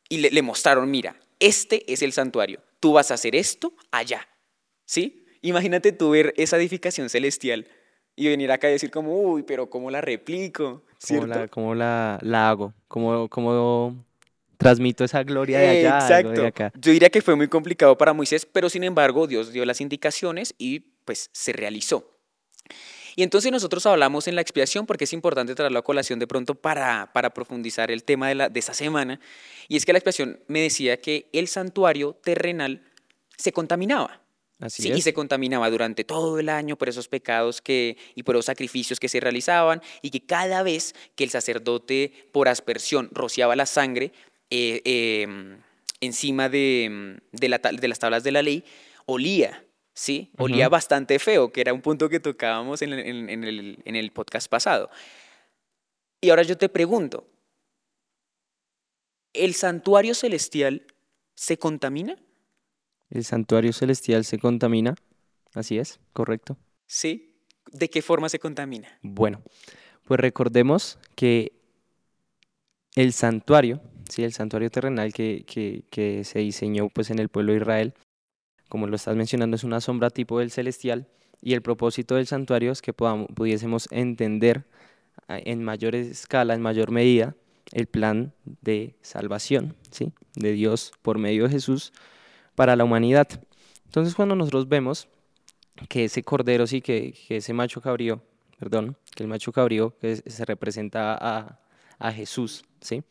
y 0.09 0.19
le, 0.19 0.31
le 0.31 0.43
mostraron, 0.43 0.91
mira, 0.91 1.17
este 1.41 1.91
es 1.93 2.03
el 2.03 2.13
santuario. 2.13 2.61
Tú 2.79 2.93
vas 2.93 3.11
a 3.11 3.15
hacer 3.15 3.35
esto 3.35 3.75
allá. 3.91 4.29
¿Sí? 4.85 5.25
Imagínate 5.43 5.93
tú 5.93 6.11
ver 6.11 6.35
esa 6.37 6.57
edificación 6.59 7.09
celestial 7.09 7.67
y 8.15 8.29
venir 8.29 8.53
acá 8.53 8.69
y 8.69 8.73
decir 8.73 8.91
como, 8.91 9.19
uy, 9.19 9.43
pero 9.43 9.71
¿cómo 9.71 9.91
la 9.91 10.01
replico? 10.01 10.83
¿Cómo, 11.09 11.27
la, 11.27 11.49
cómo 11.49 11.75
la, 11.75 12.19
la, 12.21 12.51
hago? 12.51 12.75
¿Cómo, 12.87 13.29
¿Cómo 13.29 14.05
transmito 14.61 15.05
esa 15.05 15.25
gloria 15.25 15.59
de 15.59 15.69
allá. 15.69 15.99
Exacto. 15.99 16.47
acá. 16.47 16.73
Yo 16.79 16.93
diría 16.93 17.09
que 17.09 17.23
fue 17.23 17.35
muy 17.35 17.49
complicado 17.49 17.97
para 17.97 18.13
Moisés, 18.13 18.47
pero 18.47 18.69
sin 18.69 18.85
embargo 18.85 19.27
Dios 19.27 19.53
dio 19.53 19.65
las 19.65 19.81
indicaciones 19.81 20.55
y 20.59 20.81
pues 21.05 21.31
se 21.33 21.53
realizó. 21.53 22.09
Y 23.17 23.23
entonces 23.23 23.51
nosotros 23.51 23.85
hablamos 23.87 24.29
en 24.29 24.37
la 24.37 24.41
expiación, 24.41 24.87
porque 24.87 25.05
es 25.05 25.13
importante 25.13 25.55
traer 25.55 25.73
la 25.73 25.83
colación 25.83 26.19
de 26.19 26.27
pronto 26.27 26.55
para, 26.55 27.11
para 27.13 27.31
profundizar 27.31 27.91
el 27.91 28.05
tema 28.05 28.29
de, 28.29 28.35
la, 28.35 28.49
de 28.49 28.61
esa 28.61 28.75
semana, 28.75 29.19
y 29.67 29.77
es 29.77 29.85
que 29.85 29.93
la 29.93 29.99
expiación 29.99 30.41
me 30.47 30.61
decía 30.61 31.01
que 31.01 31.29
el 31.33 31.49
santuario 31.49 32.17
terrenal 32.23 32.83
se 33.37 33.53
contaminaba. 33.53 34.21
Así 34.61 34.83
sí, 34.83 34.93
Y 34.93 35.01
se 35.01 35.15
contaminaba 35.15 35.71
durante 35.71 36.05
todo 36.05 36.39
el 36.39 36.51
año 36.51 36.77
por 36.77 36.91
esos 36.91 37.09
pecados 37.09 37.63
que, 37.63 37.97
y 38.15 38.25
por 38.25 38.35
los 38.35 38.45
sacrificios 38.45 39.01
que 39.01 39.09
se 39.09 39.19
realizaban, 39.19 39.81
y 40.03 40.11
que 40.11 40.21
cada 40.21 40.63
vez 40.63 40.95
que 41.17 41.25
el 41.25 41.31
sacerdote 41.31 42.13
por 42.31 42.49
aspersión 42.49 43.09
rociaba 43.13 43.57
la 43.57 43.65
sangre, 43.65 44.13
eh, 44.51 44.83
em, 44.85 45.59
encima 46.01 46.49
de, 46.49 47.21
de, 47.33 47.49
las 47.49 47.99
tablas 47.99 48.25
de 48.25 48.33
la 48.33 48.43
ley, 48.43 48.65
olía, 49.07 49.65
¿sí? 49.95 50.31
Olía 50.39 50.69
bastante 50.69 51.19
feo, 51.19 51.53
que 51.53 51.61
era 51.61 51.73
un 51.73 51.83
punto 51.83 52.09
que 52.09 52.21
tocábamos 52.21 52.83
en, 52.83 52.93
en, 52.93 53.45
el, 53.45 53.79
en 53.85 53.97
el 53.97 54.11
podcast 54.13 54.49
pasado. 54.49 54.91
Y 56.21 56.31
ahora 56.31 56.43
yo 56.43 56.59
te 56.59 56.69
pregunto, 56.69 57.27
¿el 59.33 59.55
santuario 59.55 60.15
celestial 60.15 60.87
se 61.35 61.59
contamina? 61.59 62.17
El 63.11 63.25
santuario 63.25 63.73
celestial 63.73 64.25
se 64.25 64.39
contamina, 64.39 64.95
así 65.55 65.79
es, 65.79 65.99
correcto. 66.13 66.57
Sí, 66.87 67.35
¿de 67.73 67.89
qué 67.89 68.03
forma 68.03 68.29
se 68.29 68.39
contamina? 68.39 68.99
Bueno, 69.03 69.43
pues 70.05 70.21
recordemos 70.21 70.99
que 71.15 71.53
el 72.95 73.13
santuario 73.13 73.81
¿sí? 74.11 74.25
el 74.25 74.33
santuario 74.33 74.71
terrenal 74.71 75.13
que, 75.13 75.45
que, 75.91 76.25
se 76.25 76.39
diseñó 76.41 76.89
pues, 76.89 77.11
en 77.11 77.19
el 77.19 77.29
pueblo 77.29 77.53
de 77.53 77.59
Israel, 77.59 77.95
como 78.69 78.87
lo 78.87 78.97
estás 78.97 79.17
mencionando, 79.17 79.57
es 79.57 79.65
una 79.65 79.81
sombra 79.81 80.11
tipo 80.11 80.39
del 80.39 80.51
celestial 80.51 81.09
y 81.43 81.55
el 81.55 81.63
propósito 81.63 82.17
del 82.17 82.27
santuario 82.27 82.73
es 82.73 82.83
que 82.83 82.93
podamos, 82.93 83.29
pudiésemos 83.35 83.89
entender 83.91 84.67
ah, 85.29 85.39
en 85.43 85.65
mayor 85.65 85.95
escala, 85.95 86.55
en 86.55 86.63
mayor 86.63 86.91
medida, 86.91 87.35
el 87.73 87.87
plan 87.87 88.33
de 88.63 88.97
salvación 89.01 89.77
¿sí? 89.91 90.13
de 90.35 90.53
Dios 90.53 90.93
por 91.03 91.19
medio 91.19 91.45
de 91.45 91.51
Jesús 91.51 91.93
para 92.55 92.77
la 92.77 92.85
humanidad. 92.85 93.29
Entonces 93.87 94.15
cuando 94.15 94.37
nosotros 94.37 94.69
vemos 94.69 95.09
que 95.89 96.05
ese 96.05 96.23
cordero, 96.23 96.67
sí, 96.67 96.81
que, 96.81 97.15
que 97.27 97.37
ese 97.37 97.53
macho 97.53 97.81
cabrío, 97.81 98.23
perdón, 98.59 98.97
que 99.15 99.23
el 99.23 99.29
macho 99.29 99.53
cabrío 99.53 99.97
que 99.99 100.17
se 100.17 100.45
representa 100.45 101.17
a, 101.19 101.61
a 101.99 102.13
Jesús, 102.13 102.65
¿sí? 102.81 103.03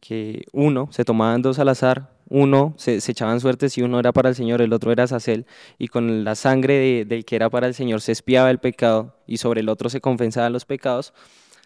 Que 0.00 0.44
uno 0.52 0.88
se 0.90 1.04
tomaban 1.04 1.42
dos 1.42 1.58
al 1.58 1.68
azar, 1.68 2.10
uno 2.28 2.74
se, 2.76 2.96
echaban 2.96 3.40
suerte 3.40 3.70
si 3.70 3.82
uno 3.82 3.98
era 3.98 4.12
para 4.12 4.28
el 4.28 4.34
Señor, 4.34 4.60
el 4.60 4.72
otro 4.72 4.92
era 4.92 5.06
Sacel, 5.06 5.46
y 5.78 5.88
con 5.88 6.24
la 6.24 6.34
sangre 6.34 7.04
del 7.04 7.24
que 7.24 7.36
era 7.36 7.48
para 7.50 7.66
el 7.66 7.74
Señor 7.74 8.00
se 8.00 8.12
espiaba 8.12 8.50
el 8.50 8.58
pecado 8.58 9.16
y 9.26 9.38
sobre 9.38 9.60
el 9.60 9.68
otro 9.68 9.88
se 9.88 10.00
confesaban 10.00 10.52
los 10.52 10.64
pecados, 10.64 11.14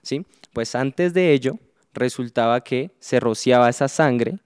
¿sí? 0.03 0.25
Pues 0.53 0.75
antes 0.75 1.15
de 1.15 1.33
ello, 1.33 1.59
resultaba 1.95 2.63
que 2.63 2.93
se 3.01 3.21
rociaba 3.21 3.69
esa 3.69 3.89
sangre 3.89 4.39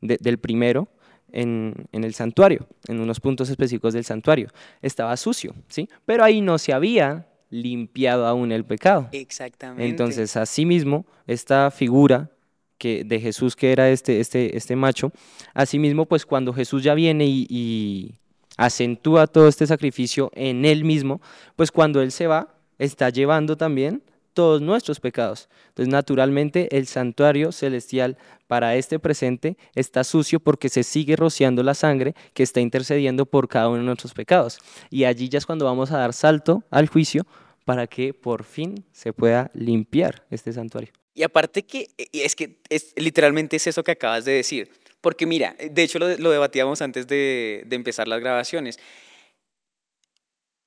del 0.00 0.38
primero 0.38 0.88
en, 1.32 1.88
el 1.92 2.14
santuario, 2.14 2.66
en 2.86 3.00
unos 3.00 3.20
puntos 3.20 3.50
específicos 3.50 3.94
del 3.94 4.04
santuario. 4.04 4.48
Estaba 4.80 5.16
sucio, 5.16 5.54
¿sí? 5.68 5.88
Pero 6.06 6.24
ahí 6.24 6.40
no 6.40 6.58
se 6.58 6.72
había 6.72 7.28
limpiado 7.50 8.26
aún 8.26 8.52
el 8.52 8.64
pecado. 8.64 9.08
Exactamente. 9.12 9.88
Entonces, 9.88 10.36
asimismo, 10.36 11.06
esta 11.26 11.70
figura 11.70 12.30
que, 12.78 13.04
de 13.04 13.20
Jesús 13.20 13.56
que 13.56 13.72
era 13.72 13.90
este, 13.90 14.20
este, 14.20 14.56
este 14.56 14.76
macho, 14.76 15.12
asimismo, 15.54 16.06
pues 16.06 16.24
cuando 16.24 16.52
Jesús 16.52 16.82
ya 16.82 16.94
viene 16.94 17.26
y, 17.26 17.46
y 17.50 18.14
acentúa 18.56 19.26
todo 19.26 19.48
este 19.48 19.66
sacrificio 19.66 20.30
en 20.34 20.64
él 20.64 20.84
mismo, 20.84 21.20
pues 21.56 21.70
cuando 21.70 22.00
él 22.00 22.12
se 22.12 22.26
va, 22.26 22.54
está 22.78 23.10
llevando 23.10 23.56
también 23.56 24.02
todos 24.38 24.62
nuestros 24.62 25.00
pecados. 25.00 25.48
Entonces, 25.70 25.90
naturalmente, 25.90 26.76
el 26.76 26.86
santuario 26.86 27.50
celestial 27.50 28.16
para 28.46 28.76
este 28.76 29.00
presente 29.00 29.56
está 29.74 30.04
sucio 30.04 30.38
porque 30.38 30.68
se 30.68 30.84
sigue 30.84 31.16
rociando 31.16 31.64
la 31.64 31.74
sangre 31.74 32.14
que 32.34 32.44
está 32.44 32.60
intercediendo 32.60 33.26
por 33.26 33.48
cada 33.48 33.68
uno 33.68 33.78
de 33.78 33.84
nuestros 33.84 34.14
pecados. 34.14 34.58
Y 34.90 35.04
allí 35.04 35.28
ya 35.28 35.38
es 35.38 35.46
cuando 35.46 35.64
vamos 35.64 35.90
a 35.90 35.98
dar 35.98 36.12
salto 36.12 36.62
al 36.70 36.88
juicio 36.88 37.26
para 37.64 37.88
que 37.88 38.14
por 38.14 38.44
fin 38.44 38.84
se 38.92 39.12
pueda 39.12 39.50
limpiar 39.54 40.24
este 40.30 40.52
santuario. 40.52 40.92
Y 41.18 41.24
aparte 41.24 41.64
que 41.64 41.88
es 42.12 42.36
que 42.36 42.60
es, 42.68 42.92
literalmente 42.94 43.56
es 43.56 43.66
eso 43.66 43.82
que 43.82 43.90
acabas 43.90 44.24
de 44.24 44.34
decir. 44.34 44.70
Porque 45.00 45.26
mira, 45.26 45.56
de 45.58 45.82
hecho 45.82 45.98
lo, 45.98 46.30
debatíamos 46.30 46.80
antes 46.80 47.08
de, 47.08 47.64
de 47.66 47.74
empezar 47.74 48.06
las 48.06 48.20
grabaciones. 48.20 48.78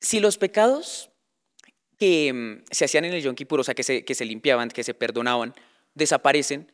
Si 0.01 0.19
los 0.19 0.37
pecados 0.37 1.09
que 1.97 2.33
mm, 2.33 2.65
se 2.69 2.83
hacían 2.83 3.05
en 3.05 3.13
el 3.13 3.21
Yom 3.21 3.33
Kippur, 3.33 3.61
o 3.61 3.63
sea, 3.63 3.73
que 3.73 3.83
se, 3.83 4.03
que 4.03 4.13
se 4.13 4.25
limpiaban, 4.25 4.67
que 4.67 4.83
se 4.83 4.93
perdonaban, 4.93 5.55
desaparecen, 5.95 6.69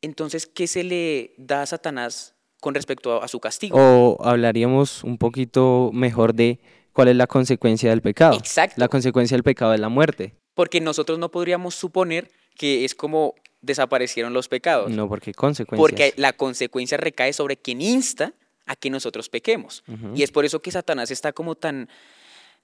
entonces, 0.00 0.46
¿qué 0.46 0.66
se 0.66 0.82
le 0.82 1.32
da 1.38 1.62
a 1.62 1.66
Satanás 1.66 2.34
con 2.60 2.74
respecto 2.74 3.22
a, 3.22 3.28
su 3.28 3.38
castigo? 3.38 3.78
O 3.78 4.24
hablaríamos 4.24 5.04
un 5.04 5.16
poquito 5.16 5.90
mejor 5.92 6.34
de 6.34 6.58
cuál 6.92 7.06
es 7.06 7.14
la 7.14 7.28
consecuencia 7.28 7.90
del 7.90 8.02
pecado. 8.02 8.36
Exacto. 8.36 8.74
La 8.78 8.88
consecuencia 8.88 9.36
del 9.36 9.44
pecado 9.44 9.74
es 9.74 9.78
la 9.80 9.88
muerte. 9.88 10.34
Porque 10.54 10.80
nosotros 10.80 11.20
no 11.20 11.30
podríamos 11.30 11.76
suponer 11.76 12.32
que 12.56 12.84
es 12.84 12.94
como 12.94 13.34
desaparecieron 13.60 14.32
los 14.32 14.48
pecados. 14.48 14.90
No, 14.90 15.08
porque 15.08 15.32
consecuencias. 15.32 15.80
Porque 15.80 16.14
la 16.16 16.32
consecuencia 16.32 16.98
recae 16.98 17.32
sobre 17.32 17.56
quien 17.56 17.80
insta 17.80 18.34
a 18.66 18.76
que 18.76 18.90
nosotros 18.90 19.28
pequemos. 19.28 19.84
Y 20.14 20.22
es 20.22 20.30
por 20.30 20.44
eso 20.44 20.60
que 20.60 20.70
Satanás 20.70 21.10
está 21.10 21.32
como 21.32 21.54
tan 21.54 21.88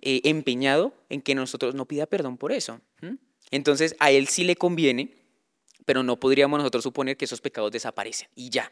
eh, 0.01 0.21
empeñado 0.25 0.95
en 1.09 1.23
que 1.23 1.35
nosotros 1.35 1.75
no 1.75 1.87
pida 1.87 2.07
perdón 2.07 2.37
por 2.37 2.53
eso. 2.53 2.81
Entonces 3.51 3.97
a 3.99 4.11
él 4.11 4.29
sí 4.29 4.45
le 4.45 4.57
conviene, 4.57 5.15
pero 5.85 6.03
no 6.03 6.19
podríamos 6.19 6.59
nosotros 6.59 6.85
suponer 6.85 7.17
que 7.17 7.25
esos 7.25 7.41
pecados 7.41 7.73
desaparecen 7.73 8.29
y 8.35 8.51
ya. 8.51 8.71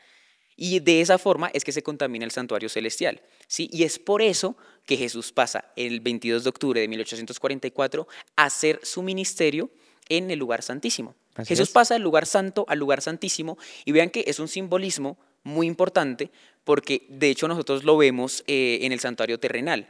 Y 0.57 0.81
de 0.81 1.03
esa 1.03 1.19
forma 1.19 1.51
es 1.53 1.65
que 1.65 1.73
se 1.73 1.83
contamina 1.83 2.25
el 2.25 2.31
santuario 2.31 2.69
celestial. 2.69 3.21
¿sí? 3.47 3.69
Y 3.73 3.83
es 3.83 3.99
por 3.99 4.23
eso 4.23 4.57
que 4.87 4.97
Jesús 4.97 5.33
pasa 5.33 5.73
el 5.77 6.01
22 6.01 6.45
de 6.45 6.49
octubre 6.49 6.81
de 6.81 6.89
1844 6.89 8.09
a 8.37 8.45
hacer 8.45 8.81
su 8.83 9.03
ministerio 9.03 9.71
en 10.09 10.31
el 10.31 10.39
lugar 10.39 10.63
santísimo. 10.63 11.15
Jesús 11.45 11.71
pasa 11.71 11.95
del 11.95 12.03
lugar 12.03 12.27
santo 12.27 12.65
al 12.69 12.79
lugar 12.79 13.03
santísimo 13.03 13.59
y 13.85 13.93
vean 13.93 14.11
que 14.11 14.25
es 14.27 14.39
un 14.39 14.49
simbolismo 14.49 15.19
muy 15.43 15.67
importante 15.67 16.31
porque 16.65 17.07
de 17.09 17.31
hecho 17.31 17.47
nosotros 17.47 17.85
lo 17.85 17.97
vemos 17.97 18.43
eh, 18.47 18.79
en 18.83 18.93
el 18.93 19.01
santuario 19.01 19.39
terrenal. 19.39 19.89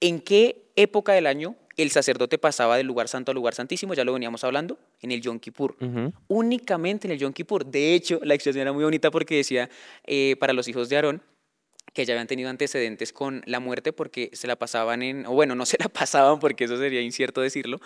¿En 0.00 0.20
qué 0.20 0.70
época 0.76 1.12
del 1.12 1.26
año 1.26 1.56
el 1.76 1.90
sacerdote 1.90 2.38
pasaba 2.38 2.76
del 2.76 2.86
lugar 2.86 3.08
santo 3.08 3.30
al 3.30 3.34
lugar 3.34 3.54
santísimo? 3.54 3.94
Ya 3.94 4.04
lo 4.04 4.12
veníamos 4.12 4.44
hablando, 4.44 4.78
en 5.02 5.12
el 5.12 5.20
Yom 5.20 5.38
Kippur. 5.38 5.76
Únicamente 6.28 7.06
en 7.06 7.12
el 7.12 7.18
Yom 7.18 7.32
Kippur. 7.32 7.66
De 7.66 7.94
hecho, 7.94 8.20
la 8.22 8.34
expresión 8.34 8.62
era 8.62 8.72
muy 8.72 8.84
bonita 8.84 9.10
porque 9.10 9.36
decía 9.36 9.68
eh, 10.06 10.36
para 10.38 10.52
los 10.52 10.68
hijos 10.68 10.88
de 10.88 10.96
Aarón, 10.96 11.22
que 11.92 12.04
ya 12.04 12.14
habían 12.14 12.26
tenido 12.26 12.50
antecedentes 12.50 13.12
con 13.12 13.42
la 13.46 13.60
muerte 13.60 13.92
porque 13.92 14.30
se 14.32 14.46
la 14.46 14.56
pasaban 14.56 15.02
en, 15.02 15.26
o 15.26 15.32
bueno, 15.32 15.54
no 15.54 15.64
se 15.64 15.76
la 15.78 15.88
pasaban 15.90 16.40
porque 16.40 16.64
eso 16.64 16.76
sería 16.76 17.00
incierto 17.00 17.40
decirlo, 17.40 17.80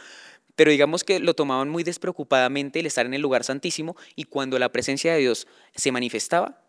pero 0.58 0.72
digamos 0.72 1.04
que 1.04 1.20
lo 1.20 1.34
tomaban 1.34 1.68
muy 1.68 1.84
despreocupadamente 1.84 2.80
el 2.80 2.86
estar 2.86 3.06
en 3.06 3.14
el 3.14 3.22
lugar 3.22 3.44
santísimo 3.44 3.94
y 4.16 4.24
cuando 4.24 4.58
la 4.58 4.72
presencia 4.72 5.12
de 5.12 5.20
Dios 5.20 5.46
se 5.76 5.92
manifestaba, 5.92 6.64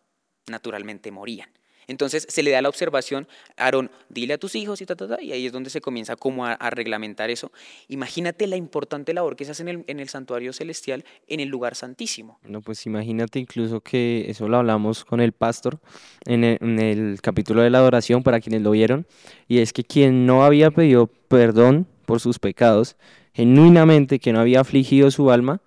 naturalmente 0.45 1.09
morían. 1.09 1.49
Entonces 1.87 2.27
se 2.29 2.43
le 2.43 2.51
da 2.51 2.61
la 2.61 2.69
observación, 2.69 3.27
Aarón, 3.57 3.89
dile 4.09 4.35
a 4.35 4.37
tus 4.37 4.53
hijos 4.53 4.79
y 4.79 4.85
ta, 4.85 4.95
y 5.19 5.31
ahí 5.31 5.47
es 5.47 5.51
donde 5.51 5.71
se 5.71 5.81
comienza 5.81 6.15
como 6.15 6.45
a, 6.45 6.55
reglamentar 6.69 7.31
eso. 7.31 7.51
Imagínate 7.87 8.45
la 8.45 8.57
importante 8.57 9.11
labor 9.11 9.35
que 9.35 9.45
se 9.45 9.51
hace 9.53 9.67
en 9.67 9.99
el, 9.99 10.07
santuario 10.09 10.53
celestial, 10.53 11.03
en 11.25 11.39
el 11.39 11.49
lugar 11.49 11.73
santísimo. 11.73 12.37
No, 12.43 12.61
pues 12.61 12.85
imagínate 12.85 13.39
incluso 13.39 13.81
que 13.81 14.29
eso 14.29 14.47
lo 14.47 14.57
hablamos 14.57 15.03
con 15.03 15.19
el 15.19 15.31
pastor 15.31 15.79
en 16.27 16.43
el, 16.43 16.59
en 16.61 16.77
el 16.77 17.21
capítulo 17.23 17.63
de 17.63 17.71
la 17.71 17.79
adoración, 17.79 18.21
para 18.21 18.39
quienes 18.39 18.61
lo 18.61 18.69
vieron, 18.69 19.07
y 19.47 19.57
es 19.57 19.73
que 19.73 19.83
quien 19.83 20.27
no 20.27 20.43
había 20.43 20.69
pedido 20.69 21.07
perdón 21.07 21.87
por 22.05 22.19
sus 22.19 22.37
pecados, 22.37 22.95
genuinamente 23.33 24.19
que 24.19 24.33
no 24.33 24.39
había 24.39 24.61
afligido 24.61 25.11
su 25.11 25.31
alma, 25.31 25.61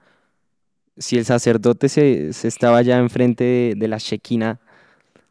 si 0.98 1.16
el 1.18 1.24
sacerdote 1.24 1.88
se, 1.88 2.28
estaba 2.28 2.82
ya 2.82 2.98
enfrente 2.98 3.44
de, 3.44 3.74
de 3.76 3.88
la 3.88 3.98
Shekinah, 3.98 4.60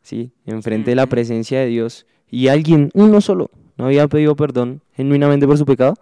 ¿sí? 0.02 0.32
enfrente 0.46 0.92
de 0.92 0.96
la 0.96 1.08
presencia 1.08 1.60
de 1.60 1.68
Dios, 1.68 2.06
y 2.30 2.48
alguien, 2.48 2.90
uno 2.94 3.22
solo, 3.22 3.52
no 3.78 3.86
había 3.86 4.08
pedido 4.08 4.36
perdón 4.36 4.82
genuinamente 4.96 5.48
por 5.48 5.58
su 5.58 5.66
pecado, 5.66 5.96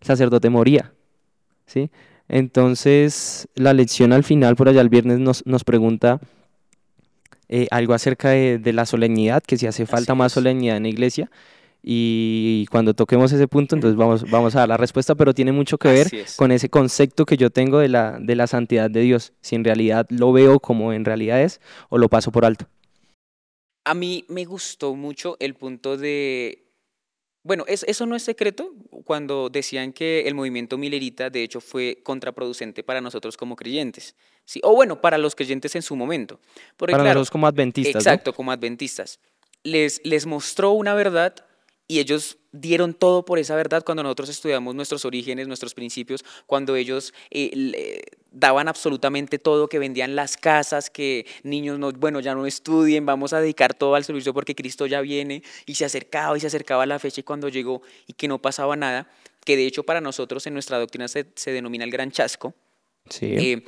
el 0.00 0.06
sacerdote 0.06 0.50
moría. 0.50 0.92
¿sí? 1.66 1.90
Entonces, 2.28 3.48
la 3.54 3.72
lección 3.72 4.12
al 4.12 4.24
final, 4.24 4.56
por 4.56 4.68
allá 4.68 4.80
el 4.80 4.88
viernes, 4.88 5.18
nos, 5.18 5.44
nos 5.46 5.64
pregunta 5.64 6.20
eh, 7.48 7.68
algo 7.70 7.92
acerca 7.92 8.30
de, 8.30 8.72
la 8.72 8.86
solemnidad, 8.86 9.42
que 9.42 9.58
si 9.58 9.66
hace 9.66 9.84
falta 9.84 10.14
más 10.14 10.32
solemnidad 10.32 10.78
en 10.78 10.84
la 10.84 10.88
iglesia. 10.88 11.30
Y 11.82 12.66
cuando 12.70 12.94
toquemos 12.94 13.32
ese 13.32 13.48
punto, 13.48 13.74
entonces 13.74 13.96
vamos, 13.96 14.30
vamos 14.30 14.54
a 14.54 14.60
dar 14.60 14.68
la 14.68 14.76
respuesta, 14.76 15.16
pero 15.16 15.34
tiene 15.34 15.50
mucho 15.50 15.78
que 15.78 15.88
ver 15.88 16.08
con 16.36 16.52
ese 16.52 16.68
concepto 16.68 17.26
que 17.26 17.36
yo 17.36 17.50
tengo 17.50 17.78
de 17.78 17.88
la, 17.88 18.18
de 18.20 18.36
la 18.36 18.46
santidad 18.46 18.88
de 18.88 19.00
Dios, 19.00 19.32
si 19.40 19.56
en 19.56 19.64
realidad 19.64 20.06
lo 20.08 20.32
veo 20.32 20.60
como 20.60 20.92
en 20.92 21.04
realidad 21.04 21.42
es 21.42 21.60
o 21.88 21.98
lo 21.98 22.08
paso 22.08 22.30
por 22.30 22.44
alto. 22.44 22.66
A 23.84 23.94
mí 23.94 24.24
me 24.28 24.44
gustó 24.44 24.94
mucho 24.94 25.36
el 25.40 25.54
punto 25.54 25.96
de... 25.96 26.68
Bueno, 27.44 27.64
eso 27.66 28.06
no 28.06 28.14
es 28.14 28.22
secreto 28.22 28.72
cuando 29.04 29.48
decían 29.48 29.92
que 29.92 30.28
el 30.28 30.36
movimiento 30.36 30.78
milerita 30.78 31.28
de 31.28 31.42
hecho 31.42 31.60
fue 31.60 31.98
contraproducente 32.04 32.84
para 32.84 33.00
nosotros 33.00 33.36
como 33.36 33.56
creyentes. 33.56 34.14
¿sí? 34.44 34.60
O 34.62 34.76
bueno, 34.76 35.00
para 35.00 35.18
los 35.18 35.34
creyentes 35.34 35.74
en 35.74 35.82
su 35.82 35.96
momento. 35.96 36.38
para 36.76 36.96
nosotros 36.98 37.30
como 37.32 37.48
adventistas. 37.48 38.06
Exacto, 38.06 38.32
como 38.32 38.52
adventistas. 38.52 39.18
Les, 39.64 40.00
les 40.04 40.24
mostró 40.24 40.70
una 40.70 40.94
verdad 40.94 41.34
y 41.88 41.98
ellos 41.98 42.38
dieron 42.52 42.94
todo 42.94 43.24
por 43.24 43.38
esa 43.38 43.56
verdad 43.56 43.82
cuando 43.84 44.02
nosotros 44.02 44.28
estudiamos 44.28 44.74
nuestros 44.74 45.04
orígenes, 45.04 45.48
nuestros 45.48 45.74
principios, 45.74 46.24
cuando 46.46 46.76
ellos 46.76 47.12
eh, 47.30 48.02
daban 48.30 48.68
absolutamente 48.68 49.38
todo, 49.38 49.68
que 49.68 49.78
vendían 49.78 50.14
las 50.14 50.36
casas, 50.36 50.90
que 50.90 51.26
niños, 51.42 51.78
no, 51.78 51.92
bueno, 51.92 52.20
ya 52.20 52.34
no 52.34 52.46
estudien, 52.46 53.06
vamos 53.06 53.32
a 53.32 53.40
dedicar 53.40 53.74
todo 53.74 53.94
al 53.94 54.04
servicio 54.04 54.34
porque 54.34 54.54
Cristo 54.54 54.86
ya 54.86 55.00
viene, 55.00 55.42
y 55.66 55.74
se 55.74 55.84
acercaba 55.84 56.36
y 56.36 56.40
se 56.40 56.46
acercaba 56.46 56.86
la 56.86 56.98
fecha 56.98 57.20
y 57.20 57.24
cuando 57.24 57.48
llegó 57.48 57.82
y 58.06 58.12
que 58.12 58.28
no 58.28 58.40
pasaba 58.40 58.76
nada, 58.76 59.10
que 59.44 59.56
de 59.56 59.66
hecho 59.66 59.82
para 59.82 60.00
nosotros 60.00 60.46
en 60.46 60.54
nuestra 60.54 60.78
doctrina 60.78 61.08
se, 61.08 61.26
denomina 61.46 61.84
el 61.84 61.90
gran 61.90 62.10
chasco. 62.10 62.54
Sí. 63.08 63.26
Eh, 63.26 63.64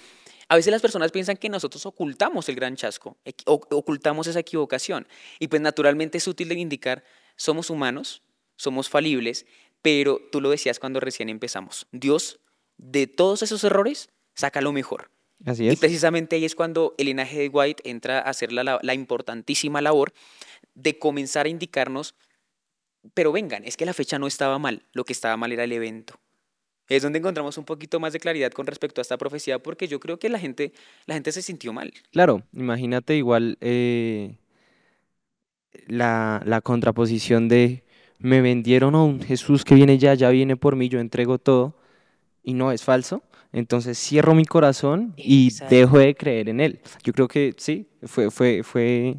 a 0.48 0.56
veces 0.56 0.70
las 0.70 0.82
personas 0.82 1.10
piensan 1.10 1.36
que 1.36 1.48
nosotros 1.48 1.84
ocultamos 1.86 2.48
el 2.48 2.54
gran 2.54 2.76
chasco, 2.76 3.16
ocultamos 3.46 4.26
esa 4.26 4.40
equivocación. 4.40 5.08
Y 5.38 5.48
pues 5.48 5.62
naturalmente 5.62 6.18
es 6.18 6.28
útil 6.28 6.48
de 6.48 6.56
indicar 6.56 7.02
somos 7.36 7.70
humanos, 7.70 8.22
somos 8.56 8.88
falibles, 8.88 9.46
pero 9.82 10.20
tú 10.32 10.40
lo 10.40 10.50
decías 10.50 10.78
cuando 10.78 11.00
recién 11.00 11.28
empezamos. 11.28 11.86
Dios, 11.92 12.40
de 12.78 13.06
todos 13.06 13.42
esos 13.42 13.62
errores, 13.64 14.08
saca 14.34 14.60
lo 14.60 14.72
mejor. 14.72 15.10
Así 15.44 15.68
es. 15.68 15.74
Y 15.74 15.76
precisamente 15.76 16.36
ahí 16.36 16.44
es 16.44 16.54
cuando 16.54 16.94
el 16.96 17.06
linaje 17.06 17.38
de 17.38 17.48
White 17.48 17.88
entra 17.88 18.18
a 18.18 18.30
hacer 18.30 18.52
la, 18.52 18.78
la 18.80 18.94
importantísima 18.94 19.82
labor 19.82 20.12
de 20.74 20.98
comenzar 20.98 21.46
a 21.46 21.50
indicarnos, 21.50 22.14
pero 23.12 23.32
vengan, 23.32 23.64
es 23.64 23.76
que 23.76 23.84
la 23.84 23.92
fecha 23.92 24.18
no 24.18 24.26
estaba 24.26 24.58
mal, 24.58 24.86
lo 24.92 25.04
que 25.04 25.12
estaba 25.12 25.36
mal 25.36 25.52
era 25.52 25.64
el 25.64 25.72
evento. 25.72 26.18
Es 26.88 27.02
donde 27.02 27.18
encontramos 27.18 27.56
un 27.56 27.64
poquito 27.64 27.98
más 27.98 28.12
de 28.12 28.20
claridad 28.20 28.52
con 28.52 28.66
respecto 28.66 29.00
a 29.00 29.02
esta 29.02 29.16
profecía, 29.16 29.58
porque 29.58 29.88
yo 29.88 30.00
creo 30.00 30.18
que 30.18 30.28
la 30.28 30.38
gente, 30.38 30.72
la 31.06 31.14
gente 31.14 31.32
se 31.32 31.40
sintió 31.40 31.72
mal. 31.72 31.92
Claro, 32.10 32.42
imagínate 32.52 33.16
igual 33.16 33.56
eh, 33.60 34.36
la, 35.86 36.42
contraposición 36.62 37.48
de 37.48 37.84
me 38.18 38.40
vendieron 38.40 38.94
a 38.94 39.02
un 39.02 39.20
Jesús 39.20 39.64
que 39.64 39.74
viene 39.74 39.98
ya, 39.98 40.14
ya 40.14 40.30
viene 40.30 40.56
por 40.56 40.76
mí, 40.76 40.88
yo 40.88 41.00
entrego 41.00 41.38
todo 41.38 41.76
y 42.42 42.54
no 42.54 42.72
es 42.72 42.82
falso. 42.82 43.22
Entonces 43.52 43.98
cierro 43.98 44.34
mi 44.34 44.44
corazón 44.44 45.14
y 45.16 45.50
dejo 45.70 45.98
de 45.98 46.14
creer 46.14 46.48
en 46.48 46.60
él. 46.60 46.80
Yo 47.04 47.12
creo 47.12 47.28
que 47.28 47.54
sí, 47.56 47.86
fue, 48.02 48.30
fue, 48.30 48.62
fue 48.64 49.16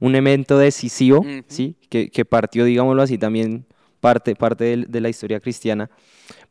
un 0.00 0.14
evento 0.16 0.58
decisivo, 0.58 1.24
¿sí? 1.46 1.76
Que, 1.88 2.10
que, 2.10 2.24
partió, 2.24 2.64
digámoslo 2.64 3.02
así, 3.02 3.16
también 3.16 3.64
parte, 4.00 4.34
parte 4.34 4.64
de, 4.64 4.76
de 4.88 5.00
la 5.00 5.08
historia 5.08 5.38
cristiana. 5.38 5.88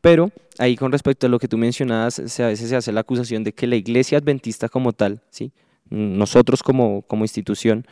Pero 0.00 0.30
ahí 0.58 0.76
con 0.76 0.92
respecto 0.92 1.26
a 1.26 1.30
lo 1.30 1.38
que 1.38 1.48
tú 1.48 1.58
mencionabas, 1.58 2.14
se- 2.24 2.42
a 2.42 2.48
veces 2.48 2.70
se 2.70 2.76
hace 2.76 2.90
la 2.92 3.00
acusación 3.00 3.44
de 3.44 3.52
que 3.52 3.66
la 3.66 3.76
iglesia 3.76 4.18
adventista 4.18 4.68
como 4.68 4.92
tal, 4.92 5.20
¿sí? 5.30 5.52
nosotros 5.90 6.62
como, 6.62 7.02
como 7.02 7.24
institución, 7.24 7.86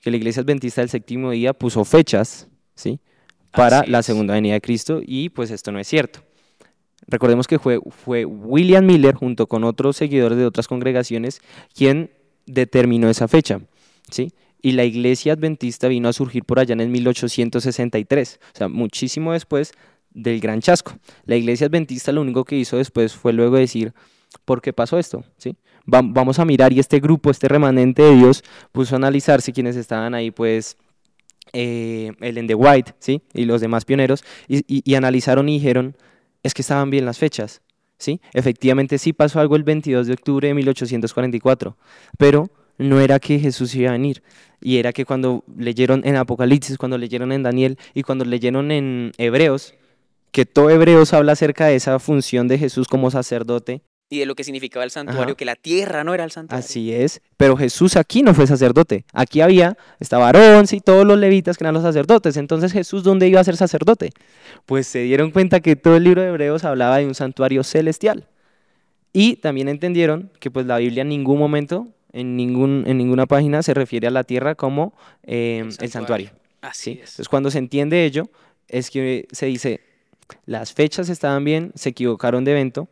que 0.00 0.10
la 0.10 0.16
iglesia 0.16 0.42
adventista 0.42 0.80
del 0.80 0.90
séptimo 0.90 1.30
día 1.30 1.52
puso 1.52 1.84
fechas 1.84 2.48
¿sí? 2.74 3.00
para 3.52 3.84
la 3.86 4.02
segunda 4.02 4.34
venida 4.34 4.54
de 4.54 4.60
Cristo 4.60 5.00
y 5.04 5.30
pues 5.30 5.50
esto 5.50 5.72
no 5.72 5.78
es 5.78 5.88
cierto. 5.88 6.20
Recordemos 7.06 7.46
que 7.46 7.58
fue, 7.58 7.80
fue 7.90 8.24
William 8.24 8.84
Miller 8.84 9.14
junto 9.14 9.46
con 9.46 9.64
otros 9.64 9.96
seguidores 9.96 10.36
de 10.36 10.44
otras 10.44 10.68
congregaciones 10.68 11.40
quien 11.74 12.10
determinó 12.46 13.08
esa 13.08 13.28
fecha, 13.28 13.60
¿sí? 14.10 14.32
Y 14.60 14.72
la 14.72 14.84
iglesia 14.84 15.34
adventista 15.34 15.88
vino 15.88 16.08
a 16.08 16.12
surgir 16.12 16.44
por 16.44 16.58
allá 16.58 16.72
en 16.72 16.80
el 16.80 16.88
1863, 16.88 18.40
o 18.42 18.58
sea, 18.58 18.68
muchísimo 18.68 19.32
después 19.32 19.72
del 20.10 20.40
gran 20.40 20.60
chasco. 20.60 20.98
La 21.24 21.36
iglesia 21.36 21.68
adventista 21.68 22.12
lo 22.12 22.20
único 22.20 22.44
que 22.44 22.56
hizo 22.56 22.76
después 22.76 23.14
fue 23.14 23.32
luego 23.32 23.56
decir, 23.56 23.94
¿por 24.44 24.60
qué 24.60 24.72
pasó 24.72 24.98
esto? 24.98 25.24
¿Sí? 25.36 25.56
Va- 25.92 26.02
vamos 26.04 26.38
a 26.38 26.44
mirar 26.44 26.72
y 26.72 26.80
este 26.80 27.00
grupo, 27.00 27.30
este 27.30 27.48
remanente 27.48 28.02
de 28.02 28.14
Dios, 28.14 28.44
puso 28.72 28.94
a 28.94 28.98
analizarse 28.98 29.52
quienes 29.52 29.76
estaban 29.76 30.14
ahí, 30.14 30.30
pues, 30.30 30.76
eh, 31.52 32.12
Ellen 32.20 32.46
de 32.46 32.54
White, 32.54 32.94
¿sí? 32.98 33.22
Y 33.32 33.44
los 33.46 33.60
demás 33.60 33.84
pioneros, 33.84 34.22
y, 34.48 34.58
y- 34.66 34.82
y 34.84 34.94
analizaron 34.94 35.48
y 35.48 35.54
dijeron, 35.54 35.96
es 36.42 36.52
que 36.54 36.62
estaban 36.62 36.90
bien 36.90 37.06
las 37.06 37.18
fechas, 37.18 37.62
¿sí? 37.96 38.20
Efectivamente 38.34 38.98
sí 38.98 39.12
pasó 39.12 39.40
algo 39.40 39.56
el 39.56 39.62
22 39.64 40.06
de 40.06 40.12
octubre 40.12 40.48
de 40.48 40.54
1844, 40.54 41.76
pero 42.18 42.50
no 42.76 43.00
era 43.00 43.18
que 43.18 43.38
Jesús 43.38 43.74
iba 43.74 43.88
a 43.88 43.92
venir, 43.92 44.22
y 44.60 44.76
era 44.76 44.92
que 44.92 45.04
cuando 45.04 45.42
leyeron 45.56 46.02
en 46.04 46.16
Apocalipsis, 46.16 46.76
cuando 46.78 46.98
leyeron 46.98 47.32
en 47.32 47.42
Daniel 47.42 47.78
y 47.94 48.02
cuando 48.02 48.24
leyeron 48.24 48.70
en 48.70 49.12
Hebreos, 49.18 49.74
que 50.32 50.44
todo 50.44 50.68
Hebreos 50.70 51.14
habla 51.14 51.32
acerca 51.32 51.66
de 51.66 51.76
esa 51.76 51.98
función 51.98 52.46
de 52.46 52.58
Jesús 52.58 52.86
como 52.88 53.10
sacerdote, 53.10 53.80
Y 54.10 54.20
de 54.20 54.26
lo 54.26 54.34
que 54.34 54.42
significaba 54.42 54.84
el 54.84 54.90
santuario, 54.90 55.32
Ajá. 55.32 55.34
que 55.34 55.44
la 55.44 55.54
tierra 55.54 56.02
no 56.02 56.14
era 56.14 56.24
el 56.24 56.30
santuario. 56.30 56.64
Así 56.64 56.94
es, 56.94 57.20
pero 57.36 57.56
Jesús 57.56 57.96
aquí 57.96 58.22
no 58.22 58.32
fue 58.32 58.46
sacerdote. 58.46 59.04
Aquí 59.12 59.42
había, 59.42 59.76
estaba 60.00 60.26
Aarón, 60.26 60.66
sí, 60.66 60.80
todos 60.80 61.06
los 61.06 61.18
levitas 61.18 61.58
que 61.58 61.64
eran 61.64 61.74
los 61.74 61.82
sacerdotes. 61.82 62.38
Entonces 62.38 62.72
Jesús, 62.72 63.02
¿dónde 63.02 63.28
iba 63.28 63.38
a 63.40 63.44
ser 63.44 63.58
sacerdote? 63.58 64.12
Pues 64.64 64.86
se 64.86 65.00
dieron 65.00 65.30
cuenta 65.30 65.60
que 65.60 65.76
todo 65.76 65.96
el 65.96 66.04
libro 66.04 66.22
de 66.22 66.28
Hebreos 66.28 66.64
hablaba 66.64 66.96
de 66.98 67.06
un 67.06 67.14
santuario 67.14 67.62
celestial. 67.64 68.26
Y 69.12 69.36
también 69.36 69.68
entendieron 69.68 70.30
que 70.40 70.50
pues 70.50 70.64
la 70.64 70.78
Biblia 70.78 71.02
en 71.02 71.10
ningún 71.10 71.38
momento, 71.38 71.88
en, 72.12 72.34
ningún, 72.34 72.84
en 72.86 72.96
ninguna 72.96 73.26
página 73.26 73.62
se 73.62 73.74
refiere 73.74 74.06
a 74.06 74.10
la 74.10 74.24
tierra 74.24 74.54
como 74.54 74.94
eh, 75.24 75.60
el 75.60 75.72
santuario. 75.72 75.90
santuario. 75.90 76.30
Así 76.62 76.82
¿sí? 76.82 76.90
es. 76.92 77.10
Entonces 77.10 77.28
cuando 77.28 77.50
se 77.50 77.58
entiende 77.58 78.04
ello, 78.06 78.30
es 78.68 78.90
que 78.90 79.26
se 79.32 79.46
dice, 79.46 79.80
las 80.46 80.72
fechas 80.72 81.08
estaban 81.08 81.44
bien, 81.44 81.72
se 81.74 81.90
equivocaron 81.90 82.44
de 82.44 82.52
evento, 82.52 82.88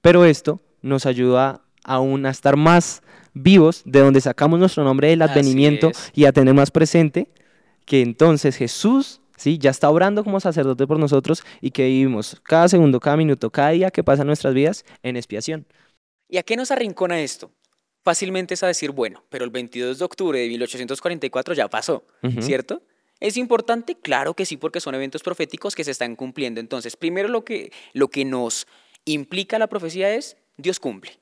pero 0.00 0.24
esto 0.24 0.60
nos 0.82 1.06
ayuda 1.06 1.62
aún 1.84 2.26
a 2.26 2.30
estar 2.30 2.56
más 2.56 3.02
vivos 3.34 3.82
de 3.84 4.00
donde 4.00 4.20
sacamos 4.20 4.58
nuestro 4.58 4.84
nombre 4.84 5.08
del 5.08 5.22
advenimiento 5.22 5.92
y 6.14 6.24
a 6.24 6.32
tener 6.32 6.54
más 6.54 6.70
presente 6.70 7.28
que 7.84 8.02
entonces 8.02 8.56
Jesús, 8.56 9.20
¿sí? 9.36 9.58
Ya 9.58 9.70
está 9.70 9.90
obrando 9.90 10.22
como 10.24 10.40
sacerdote 10.40 10.86
por 10.86 10.98
nosotros 10.98 11.42
y 11.60 11.70
que 11.70 11.86
vivimos 11.86 12.40
cada 12.44 12.68
segundo, 12.68 13.00
cada 13.00 13.16
minuto, 13.16 13.50
cada 13.50 13.70
día 13.70 13.90
que 13.90 14.04
pasa 14.04 14.22
en 14.22 14.28
nuestras 14.28 14.54
vidas 14.54 14.84
en 15.02 15.16
expiación. 15.16 15.66
¿Y 16.28 16.38
a 16.38 16.42
qué 16.42 16.56
nos 16.56 16.70
arrincona 16.70 17.20
esto? 17.20 17.50
Fácilmente 18.02 18.54
es 18.54 18.62
a 18.62 18.68
decir, 18.68 18.92
bueno, 18.92 19.24
pero 19.28 19.44
el 19.44 19.50
22 19.50 19.98
de 19.98 20.04
octubre 20.04 20.38
de 20.38 20.48
1844 20.48 21.54
ya 21.54 21.68
pasó. 21.68 22.04
¿cierto? 22.40 22.82
¿Es 23.18 23.36
importante? 23.36 23.96
Claro 23.96 24.34
que 24.34 24.46
sí, 24.46 24.56
porque 24.56 24.80
son 24.80 24.94
eventos 24.94 25.22
proféticos 25.22 25.74
que 25.74 25.84
se 25.84 25.90
están 25.90 26.16
cumpliendo. 26.16 26.60
Entonces, 26.60 26.96
primero 26.96 27.28
lo 27.28 27.44
que, 27.44 27.72
lo 27.92 28.08
que 28.08 28.24
nos 28.24 28.66
implica 29.04 29.58
la 29.58 29.68
profecía 29.68 30.14
es, 30.14 30.36
Dios 30.56 30.80
cumple. 30.80 31.18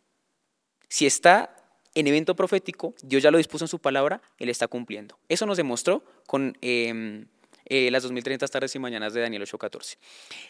Si 0.88 1.06
está 1.06 1.54
en 1.94 2.06
evento 2.06 2.36
profético, 2.36 2.94
Dios 3.02 3.22
ya 3.22 3.30
lo 3.30 3.38
dispuso 3.38 3.64
en 3.64 3.68
su 3.68 3.78
palabra, 3.78 4.22
Él 4.38 4.48
está 4.48 4.68
cumpliendo. 4.68 5.18
Eso 5.28 5.46
nos 5.46 5.56
demostró 5.56 6.04
con 6.26 6.56
em, 6.60 7.26
eh, 7.66 7.90
las 7.90 8.02
2030 8.02 8.46
tardes 8.48 8.74
y 8.74 8.78
mañanas 8.78 9.12
de 9.14 9.20
Daniel 9.20 9.42
8:14. 9.42 9.98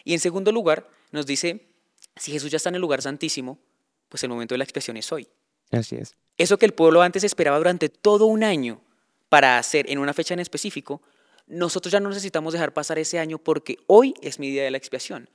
Y 0.03 0.13
en 0.13 0.19
segundo 0.19 0.51
lugar, 0.51 0.87
nos 1.11 1.25
dice, 1.25 1.67
si 2.15 2.31
Jesús 2.31 2.51
ya 2.51 2.57
está 2.57 2.69
en 2.69 2.75
el 2.75 2.81
lugar 2.81 3.01
santísimo, 3.01 3.59
pues 4.09 4.23
el 4.23 4.29
momento 4.29 4.53
de 4.53 4.59
la 4.59 4.63
expiación 4.63 4.97
es 4.97 5.11
hoy. 5.11 5.27
Así 5.71 5.95
es. 5.95 6.15
Eso 6.37 6.57
que 6.57 6.65
el 6.65 6.73
pueblo 6.73 7.01
antes 7.01 7.23
esperaba 7.23 7.57
durante 7.57 7.89
todo 7.89 8.25
un 8.25 8.43
año 8.43 8.81
para 9.27 9.57
hacer 9.57 9.89
en 9.89 9.99
una 9.99 10.13
fecha 10.13 10.33
en 10.33 10.39
específico, 10.39 11.01
nosotros 11.47 11.91
ya 11.91 11.99
no 11.99 12.09
necesitamos 12.09 12.53
dejar 12.53 12.73
pasar 12.73 12.99
ese 12.99 13.19
año 13.19 13.37
porque 13.37 13.77
hoy 13.87 14.13
es 14.21 14.39
mi 14.39 14.49
día 14.49 14.63
de 14.63 14.71
la 14.71 14.77
expiación. 14.77 15.29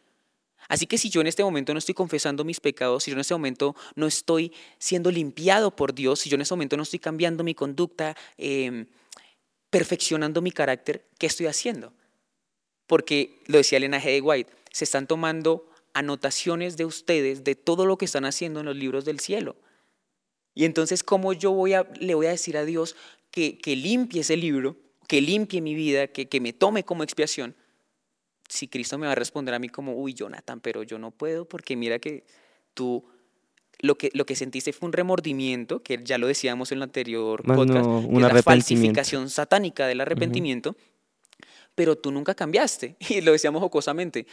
Así 0.68 0.86
que 0.86 0.98
si 0.98 1.10
yo 1.10 1.20
en 1.20 1.26
este 1.26 1.44
momento 1.44 1.72
no 1.72 1.78
estoy 1.78 1.94
confesando 1.94 2.44
mis 2.44 2.60
pecados, 2.60 3.04
si 3.04 3.10
yo 3.10 3.16
en 3.16 3.20
este 3.20 3.34
momento 3.34 3.74
no 3.94 4.06
estoy 4.06 4.52
siendo 4.78 5.10
limpiado 5.10 5.74
por 5.74 5.94
Dios, 5.94 6.20
si 6.20 6.30
yo 6.30 6.36
en 6.36 6.42
este 6.42 6.54
momento 6.54 6.76
no 6.76 6.82
estoy 6.82 6.98
cambiando 6.98 7.44
mi 7.44 7.54
conducta, 7.54 8.16
eh, 8.38 8.86
perfeccionando 9.70 10.40
mi 10.40 10.52
carácter, 10.52 11.04
¿qué 11.18 11.26
estoy 11.26 11.46
haciendo? 11.46 11.92
Porque, 12.86 13.42
lo 13.46 13.58
decía 13.58 13.78
Elena 13.78 14.00
G. 14.00 14.04
de 14.04 14.20
White, 14.20 14.52
se 14.70 14.84
están 14.84 15.06
tomando 15.06 15.68
anotaciones 15.94 16.76
de 16.76 16.84
ustedes 16.84 17.44
de 17.44 17.54
todo 17.54 17.86
lo 17.86 17.96
que 17.96 18.04
están 18.04 18.24
haciendo 18.24 18.60
en 18.60 18.66
los 18.66 18.76
libros 18.76 19.04
del 19.04 19.20
cielo. 19.20 19.56
Y 20.54 20.64
entonces, 20.64 21.02
¿cómo 21.02 21.32
yo 21.32 21.50
voy 21.50 21.74
a, 21.74 21.88
le 21.98 22.14
voy 22.14 22.26
a 22.26 22.30
decir 22.30 22.56
a 22.56 22.64
Dios 22.64 22.94
que, 23.30 23.58
que 23.58 23.74
limpie 23.74 24.20
ese 24.20 24.36
libro, 24.36 24.76
que 25.08 25.20
limpie 25.20 25.60
mi 25.60 25.74
vida, 25.74 26.06
que, 26.06 26.28
que 26.28 26.40
me 26.40 26.52
tome 26.52 26.84
como 26.84 27.02
expiación? 27.02 27.56
Si 28.48 28.68
Cristo 28.68 28.98
me 28.98 29.06
va 29.06 29.12
a 29.12 29.16
responder 29.16 29.54
a 29.54 29.58
mí 29.58 29.68
como, 29.68 29.94
uy, 29.94 30.14
Jonathan, 30.14 30.60
pero 30.60 30.82
yo 30.82 30.98
no 30.98 31.10
puedo 31.10 31.46
porque 31.46 31.76
mira 31.76 31.98
que 31.98 32.24
tú 32.74 33.04
lo 33.80 33.98
que, 33.98 34.10
lo 34.14 34.24
que 34.24 34.36
sentiste 34.36 34.72
fue 34.72 34.86
un 34.86 34.92
remordimiento, 34.92 35.82
que 35.82 36.00
ya 36.02 36.18
lo 36.18 36.26
decíamos 36.26 36.72
en 36.72 36.78
el 36.78 36.82
anterior 36.84 37.46
Más 37.46 37.56
podcast, 37.56 37.86
no, 37.86 38.00
que 38.00 38.06
un 38.06 38.24
es 38.24 38.32
la 38.32 38.42
falsificación 38.42 39.30
satánica 39.30 39.86
del 39.86 40.00
arrepentimiento, 40.00 40.76
pero 41.74 41.96
tú 41.96 42.10
nunca 42.10 42.34
cambiaste. 42.34 42.96
Y 43.08 43.20
lo 43.20 43.32
decíamos 43.32 43.60
jocosamente, 43.60 44.26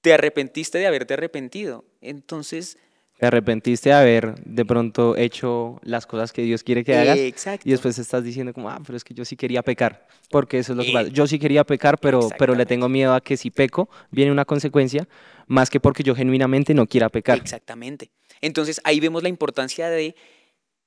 te 0.00 0.12
arrepentiste 0.12 0.78
de 0.78 0.86
haberte 0.86 1.14
arrepentido. 1.14 1.84
Entonces, 2.00 2.78
Te 3.18 3.26
arrepentiste 3.26 3.88
de 3.88 3.94
haber 3.94 4.34
de 4.44 4.64
pronto 4.66 5.16
hecho 5.16 5.80
las 5.82 6.06
cosas 6.06 6.32
que 6.32 6.42
Dios 6.42 6.62
quiere 6.62 6.84
que 6.84 6.94
hagas. 6.94 7.18
exacto. 7.18 7.66
Y 7.66 7.72
después 7.72 7.98
estás 7.98 8.22
diciendo 8.22 8.52
como, 8.52 8.68
ah, 8.68 8.80
pero 8.84 8.96
es 8.96 9.04
que 9.04 9.14
yo 9.14 9.24
sí 9.24 9.36
quería 9.36 9.62
pecar, 9.62 10.06
porque 10.30 10.58
eso 10.58 10.72
es 10.72 10.76
lo 10.76 10.82
que 10.82 10.90
Eh, 10.90 10.92
pasa. 10.92 11.08
Yo 11.08 11.26
sí 11.26 11.38
quería 11.38 11.64
pecar, 11.64 11.98
pero, 11.98 12.28
pero 12.38 12.54
le 12.54 12.66
tengo 12.66 12.88
miedo 12.90 13.14
a 13.14 13.22
que 13.22 13.38
si 13.38 13.50
peco, 13.50 13.88
viene 14.10 14.30
una 14.30 14.44
consecuencia, 14.44 15.08
más 15.46 15.70
que 15.70 15.80
porque 15.80 16.02
yo 16.02 16.14
genuinamente 16.14 16.74
no 16.74 16.86
quiera 16.86 17.08
pecar. 17.08 17.38
Exactamente. 17.38 18.10
Entonces 18.42 18.82
ahí 18.84 19.00
vemos 19.00 19.22
la 19.22 19.30
importancia 19.30 19.88
de 19.88 20.14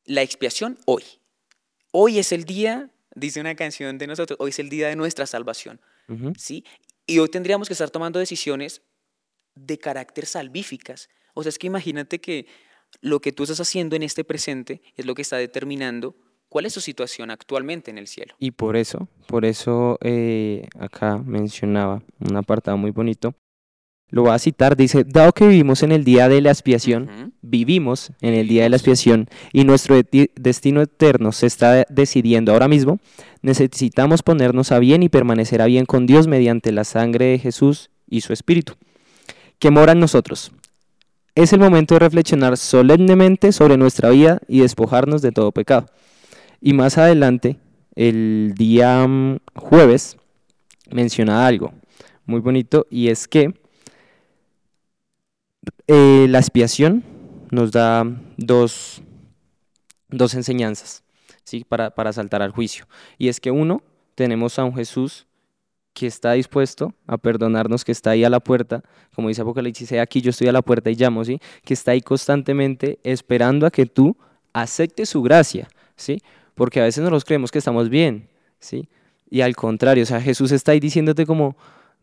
la 0.06 0.22
expiación 0.22 0.78
hoy. 0.86 1.04
Hoy 1.92 2.20
es 2.20 2.32
el 2.32 2.44
día, 2.44 2.92
dice 3.16 3.42
una 3.42 3.56
canción 3.56 3.98
de 3.98 4.06
nosotros, 4.06 4.38
hoy 4.40 4.52
es 4.52 4.60
el 4.60 4.70
día 4.70 4.90
de 4.90 4.96
nuestra 4.96 5.26
salvación, 5.26 5.82
Ujú. 6.08 6.34
¿sí? 6.38 6.64
Y 7.08 7.18
hoy 7.18 7.30
tendríamos 7.30 7.68
que 7.68 7.74
estar 7.74 7.90
tomando 7.90 8.20
decisiones 8.20 8.84
de 9.56 9.80
carácter 9.80 10.28
salvíficas. 10.28 11.10
O 11.40 11.44
sea, 11.44 11.50
es 11.50 11.58
que 11.58 11.68
imagínate 11.68 12.20
que 12.20 12.48
lo 13.02 13.22
que 13.22 13.32
tú 13.32 13.44
estás 13.44 13.62
haciendo 13.62 13.96
en 13.96 14.04
este 14.04 14.26
presente 14.26 14.82
es 14.96 15.06
lo 15.06 15.16
que 15.16 15.22
está 15.22 15.38
determinando 15.38 16.16
cuál 16.50 16.66
es 16.66 16.74
su 16.74 16.82
situación 16.82 17.32
actualmente 17.32 17.92
en 17.92 17.98
el 17.98 18.08
cielo. 18.08 18.36
Y 18.40 18.52
por 18.52 18.76
eso, 18.76 19.08
por 19.26 19.46
eso 19.46 19.98
eh, 20.02 20.68
acá 20.78 21.18
mencionaba 21.18 22.02
un 22.20 22.36
apartado 22.36 22.76
muy 22.76 22.92
bonito. 22.92 23.36
Lo 24.10 24.24
voy 24.24 24.32
a 24.32 24.40
citar, 24.40 24.76
dice, 24.76 25.06
dado 25.06 25.32
que 25.32 25.48
vivimos 25.48 25.82
en 25.84 25.94
el 25.94 26.04
día 26.04 26.28
de 26.28 26.42
la 26.42 26.50
expiación, 26.50 27.34
vivimos 27.42 28.12
en 28.20 28.34
el 28.34 28.48
día 28.48 28.64
de 28.64 28.70
la 28.70 28.76
expiación 28.76 29.30
y 29.54 29.64
nuestro 29.64 29.96
destino 30.36 30.82
eterno 30.82 31.32
se 31.32 31.46
está 31.46 31.86
decidiendo 31.90 32.52
ahora 32.52 32.68
mismo, 32.68 33.00
necesitamos 33.44 34.24
ponernos 34.24 34.72
a 34.74 34.80
bien 34.80 35.04
y 35.04 35.10
permanecer 35.10 35.62
a 35.62 35.68
bien 35.68 35.86
con 35.86 36.06
Dios 36.06 36.28
mediante 36.28 36.72
la 36.74 36.84
sangre 36.84 37.26
de 37.28 37.40
Jesús 37.40 37.92
y 38.10 38.22
su 38.22 38.34
Espíritu, 38.34 38.74
que 39.60 39.70
mora 39.70 39.92
en 39.92 40.00
nosotros. 40.00 40.52
Es 41.40 41.54
el 41.54 41.62
momento 41.62 41.96
de 41.96 42.00
reflexionar 42.00 42.58
solemnemente 42.58 43.54
sobre 43.54 43.78
nuestra 43.78 44.10
vida 44.10 44.42
y 44.50 44.60
despojarnos 44.60 45.22
de 45.22 45.32
todo 45.32 45.54
pecado. 45.54 45.86
Y 46.60 46.74
más 46.74 46.98
adelante, 46.98 47.58
el 47.96 48.56
día 48.58 49.08
mm, 49.08 49.40
jueves, 49.56 50.18
menciona 50.92 51.48
algo 51.48 51.72
muy 52.26 52.42
bonito 52.42 52.88
y 52.90 53.08
es 53.08 53.26
que 53.26 53.54
eh, 55.88 56.28
la 56.28 56.40
expiación 56.40 57.06
nos 57.52 57.72
da 57.72 58.04
dos, 58.36 59.02
dos 60.10 60.34
enseñanzas 60.34 61.04
¿sí? 61.46 61.64
para, 61.64 61.92
para 61.92 62.12
saltar 62.12 62.42
al 62.42 62.52
juicio. 62.52 62.86
Y 63.18 63.30
es 63.30 63.40
que 63.40 63.52
uno, 63.52 63.82
tenemos 64.14 64.60
a 64.60 64.66
un 64.66 64.76
Jesús 64.76 65.26
que 65.94 66.08
está 66.08 66.34
dispuesto 66.34 66.94
a 67.08 67.18
perdonarnos, 67.18 67.84
que 67.84 67.92
está 67.92 68.12
ahí 68.12 68.24
a 68.24 68.30
la 68.30 68.40
puerta, 68.40 68.84
como 69.16 69.28
dice 69.28 69.42
Apocalipsis, 69.42 69.92
"He 69.92 70.00
aquí 70.00 70.22
yo 70.22 70.30
estoy 70.30 70.48
a 70.48 70.52
la 70.52 70.62
puerta 70.62 70.90
y 70.90 70.96
llamo, 70.96 71.26
¿sí? 71.26 71.40
que 71.66 71.74
está 71.74 71.92
ahí 71.92 72.02
constantemente 72.02 73.00
esperando 73.04 73.66
a 73.66 73.72
que 73.72 73.86
tú 73.86 74.16
aceptes 74.54 75.10
su 75.10 75.22
gracia, 75.22 75.68
¿sí? 75.96 76.22
porque 76.56 76.80
a 76.80 76.84
veces 76.84 77.02
nosotros 77.02 77.26
creemos 77.26 77.52
que 77.52 77.58
estamos 77.60 77.90
bien, 77.90 78.28
¿sí? 78.60 78.88
y 79.30 79.42
al 79.42 79.56
contrario, 79.56 80.04
o 80.04 80.06
sea, 80.06 80.22
Jesús 80.22 80.52
está 80.52 80.72
ahí 80.74 80.80
diciéndote 80.80 81.26
como, 81.26 81.56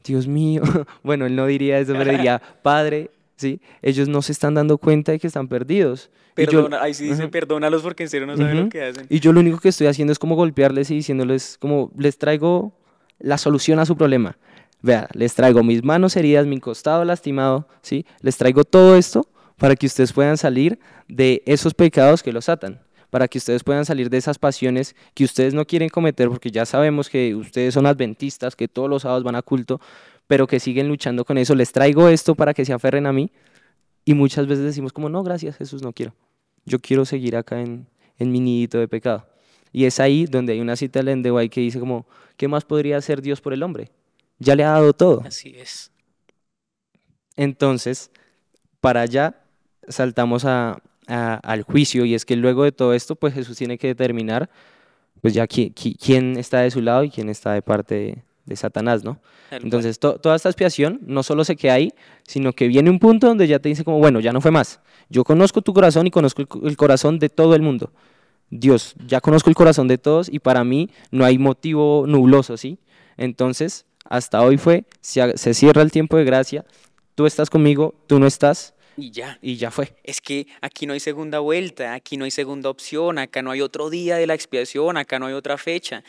Dios 0.04 0.26
mío, 0.26 0.62
bueno, 1.02 1.26
él 1.26 1.34
no 1.36 1.46
diría 1.46 1.78
eso, 1.78 1.92
pero 1.94 2.10
diría, 2.10 2.40
Padre, 2.62 3.10
¿sí? 3.36 3.60
Ellos 3.82 4.08
no 4.08 4.22
se 4.22 4.32
están 4.32 4.54
dando 4.54 4.78
cuenta 4.78 5.12
de 5.12 5.18
que 5.18 5.26
están 5.26 5.48
perdidos. 5.48 6.10
Y 6.36 6.42
yo- 6.44 6.50
Perdona, 6.64 6.82
ahí 6.82 6.94
sí 6.94 7.04
dice, 7.04 7.22
Ujú. 7.22 7.30
perdónalos 7.30 7.82
porque 7.82 8.04
en 8.04 8.08
serio 8.08 8.26
no 8.26 8.36
saben 8.36 8.54
Ujú. 8.54 8.64
lo 8.64 8.68
que 8.70 8.82
hacen. 8.84 9.06
Y 9.08 9.20
yo 9.20 9.32
lo 9.32 9.40
único 9.40 9.58
que 9.58 9.68
estoy 9.70 9.86
haciendo 9.88 10.12
es 10.12 10.18
como 10.18 10.36
golpearles 10.36 10.90
y 10.90 10.94
diciéndoles 10.96 11.56
como 11.58 11.90
les 11.98 12.18
traigo 12.18 12.72
la 13.18 13.38
solución 13.38 13.78
a 13.78 13.86
su 13.86 13.96
problema. 13.96 14.36
Vea, 14.82 15.08
les 15.14 15.34
traigo 15.34 15.62
mis 15.62 15.82
manos 15.82 16.16
heridas, 16.16 16.46
mi 16.46 16.60
costado 16.60 17.04
lastimado, 17.04 17.66
¿sí? 17.82 18.06
Les 18.20 18.36
traigo 18.36 18.64
todo 18.64 18.96
esto 18.96 19.26
para 19.56 19.74
que 19.74 19.86
ustedes 19.86 20.12
puedan 20.12 20.36
salir 20.36 20.78
de 21.08 21.42
esos 21.46 21.74
pecados 21.74 22.22
que 22.22 22.32
los 22.32 22.48
atan, 22.48 22.80
para 23.10 23.26
que 23.26 23.38
ustedes 23.38 23.64
puedan 23.64 23.84
salir 23.84 24.10
de 24.10 24.18
esas 24.18 24.38
pasiones 24.38 24.94
que 25.14 25.24
ustedes 25.24 25.54
no 25.54 25.66
quieren 25.66 25.88
cometer, 25.88 26.28
porque 26.28 26.50
ya 26.50 26.66
sabemos 26.66 27.08
que 27.08 27.34
ustedes 27.34 27.74
son 27.74 27.86
adventistas, 27.86 28.54
que 28.54 28.68
todos 28.68 28.90
los 28.90 29.02
sábados 29.02 29.24
van 29.24 29.36
a 29.36 29.42
culto, 29.42 29.80
pero 30.26 30.46
que 30.46 30.60
siguen 30.60 30.88
luchando 30.88 31.24
con 31.24 31.38
eso. 31.38 31.54
Les 31.54 31.72
traigo 31.72 32.08
esto 32.08 32.34
para 32.34 32.52
que 32.52 32.64
se 32.64 32.72
aferren 32.72 33.06
a 33.06 33.12
mí 33.12 33.30
y 34.04 34.14
muchas 34.14 34.46
veces 34.46 34.64
decimos 34.64 34.92
como, 34.92 35.08
no, 35.08 35.22
gracias 35.22 35.56
Jesús, 35.56 35.82
no 35.82 35.92
quiero. 35.92 36.14
Yo 36.64 36.78
quiero 36.78 37.04
seguir 37.04 37.36
acá 37.36 37.60
en, 37.60 37.86
en 38.18 38.30
mi 38.30 38.40
nidito 38.40 38.78
de 38.78 38.88
pecado. 38.88 39.26
Y 39.72 39.84
es 39.84 40.00
ahí 40.00 40.26
donde 40.26 40.52
hay 40.52 40.60
una 40.60 40.76
cita 40.76 41.00
de 41.00 41.10
Ellen 41.10 41.22
de 41.22 41.32
White 41.32 41.54
que 41.54 41.60
dice 41.60 41.78
como, 41.78 42.06
¿qué 42.36 42.48
más 42.48 42.64
podría 42.64 42.96
hacer 42.96 43.22
Dios 43.22 43.40
por 43.40 43.52
el 43.52 43.62
hombre? 43.62 43.90
Ya 44.38 44.54
le 44.54 44.64
ha 44.64 44.70
dado 44.70 44.92
todo. 44.92 45.22
Así 45.26 45.54
es. 45.56 45.90
Entonces, 47.36 48.10
para 48.80 49.02
allá 49.02 49.36
saltamos 49.88 50.44
a, 50.44 50.78
a- 51.06 51.34
al 51.42 51.62
juicio 51.62 52.04
y 52.04 52.14
es 52.14 52.24
que 52.24 52.36
luego 52.36 52.64
de 52.64 52.72
todo 52.72 52.94
esto, 52.94 53.14
pues 53.16 53.34
Jesús 53.34 53.56
tiene 53.56 53.78
que 53.78 53.88
determinar, 53.88 54.48
pues 55.20 55.34
ya 55.34 55.46
qui- 55.46 55.72
qui- 55.74 55.96
quién 56.02 56.36
está 56.38 56.60
de 56.60 56.70
su 56.70 56.80
lado 56.80 57.04
y 57.04 57.10
quién 57.10 57.28
está 57.28 57.52
de 57.52 57.62
parte 57.62 57.94
de, 57.94 58.22
de 58.46 58.56
Satanás, 58.56 59.04
¿no? 59.04 59.18
Entonces, 59.64 59.98
to- 59.98 60.18
toda 60.18 60.36
esta 60.36 60.48
expiación 60.48 61.00
no 61.02 61.22
solo 61.22 61.44
se 61.44 61.56
queda 61.56 61.74
ahí, 61.74 61.92
sino 62.26 62.52
que 62.52 62.68
viene 62.68 62.90
un 62.90 62.98
punto 62.98 63.26
donde 63.28 63.46
ya 63.46 63.58
te 63.58 63.68
dice 63.68 63.84
como, 63.84 63.98
bueno, 63.98 64.20
ya 64.20 64.32
no 64.32 64.40
fue 64.40 64.50
más. 64.50 64.80
Yo 65.08 65.22
conozco 65.24 65.62
tu 65.62 65.72
corazón 65.72 66.06
y 66.06 66.10
conozco 66.10 66.42
el, 66.42 66.48
co- 66.48 66.66
el 66.66 66.76
corazón 66.76 67.18
de 67.18 67.28
todo 67.28 67.54
el 67.54 67.62
mundo. 67.62 67.92
Dios, 68.50 68.94
ya 69.06 69.20
conozco 69.20 69.50
el 69.50 69.56
corazón 69.56 69.88
de 69.88 69.98
todos 69.98 70.28
y 70.32 70.38
para 70.38 70.62
mí 70.64 70.90
no 71.10 71.24
hay 71.24 71.38
motivo 71.38 72.04
nubloso, 72.06 72.56
¿sí? 72.56 72.78
Entonces, 73.16 73.86
hasta 74.04 74.42
hoy 74.42 74.56
fue, 74.56 74.84
se, 75.00 75.36
se 75.36 75.52
cierra 75.54 75.82
el 75.82 75.90
tiempo 75.90 76.16
de 76.16 76.24
gracia, 76.24 76.64
tú 77.14 77.26
estás 77.26 77.50
conmigo, 77.50 77.94
tú 78.06 78.18
no 78.20 78.26
estás 78.26 78.74
y 78.96 79.10
ya. 79.10 79.38
y 79.42 79.56
ya 79.56 79.70
fue. 79.70 79.94
Es 80.04 80.20
que 80.20 80.46
aquí 80.62 80.86
no 80.86 80.92
hay 80.92 81.00
segunda 81.00 81.40
vuelta, 81.40 81.92
aquí 81.94 82.16
no 82.16 82.24
hay 82.24 82.30
segunda 82.30 82.70
opción, 82.70 83.18
acá 83.18 83.42
no 83.42 83.50
hay 83.50 83.60
otro 83.60 83.90
día 83.90 84.16
de 84.16 84.26
la 84.26 84.34
expiación, 84.34 84.96
acá 84.96 85.18
no 85.18 85.26
hay 85.26 85.34
otra 85.34 85.58
fecha. 85.58 86.02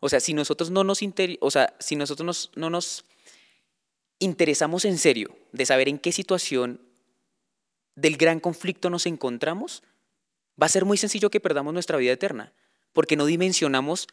O 0.00 0.08
sea, 0.08 0.20
si 0.20 0.34
nosotros 0.34 0.70
no 0.70 0.84
nos, 0.84 1.02
interi- 1.02 1.38
o 1.40 1.50
sea, 1.50 1.74
si 1.80 1.96
nosotros 1.96 2.24
nos- 2.26 2.50
no 2.54 2.70
nos 2.70 3.04
interesamos 4.20 4.84
en 4.84 4.98
serio 4.98 5.34
de 5.52 5.66
saber 5.66 5.88
en 5.88 5.98
qué 5.98 6.12
situación 6.12 6.80
del 7.96 8.16
gran 8.16 8.40
conflicto 8.40 8.90
nos 8.90 9.06
encontramos, 9.06 9.82
va 10.60 10.66
a 10.66 10.70
ser 10.70 10.84
muy 10.84 10.96
sencillo 10.96 11.30
que 11.30 11.40
perdamos 11.40 11.72
nuestra 11.72 11.98
vida 11.98 12.12
eterna, 12.12 12.52
porque 12.92 13.16
no 13.16 13.26
dimensionamos 13.26 14.08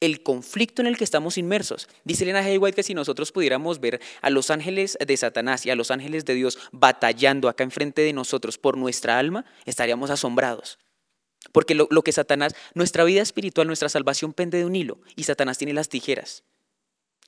el 0.00 0.22
conflicto 0.22 0.80
en 0.80 0.88
el 0.88 0.96
que 0.96 1.04
estamos 1.04 1.36
inmersos. 1.36 1.88
Dice 2.04 2.24
Elena 2.24 2.42
G. 2.42 2.58
White 2.58 2.76
que 2.76 2.82
si 2.82 2.94
nosotros 2.94 3.32
pudiéramos 3.32 3.80
ver 3.80 4.00
a 4.22 4.30
los 4.30 4.50
ángeles 4.50 4.96
de 5.06 5.16
Satanás 5.16 5.66
y 5.66 5.70
a 5.70 5.76
los 5.76 5.90
ángeles 5.90 6.24
de 6.24 6.34
Dios 6.34 6.58
batallando 6.72 7.48
acá 7.48 7.64
enfrente 7.64 8.02
de 8.02 8.12
nosotros 8.12 8.56
por 8.56 8.78
nuestra 8.78 9.18
alma, 9.18 9.44
estaríamos 9.66 10.10
asombrados. 10.10 10.78
Porque 11.52 11.74
lo, 11.74 11.86
lo 11.90 12.02
que 12.02 12.12
Satanás, 12.12 12.54
nuestra 12.74 13.04
vida 13.04 13.22
espiritual, 13.22 13.66
nuestra 13.66 13.88
salvación 13.88 14.32
pende 14.32 14.58
de 14.58 14.64
un 14.64 14.76
hilo 14.76 15.00
y 15.16 15.24
Satanás 15.24 15.58
tiene 15.58 15.74
las 15.74 15.88
tijeras. 15.88 16.44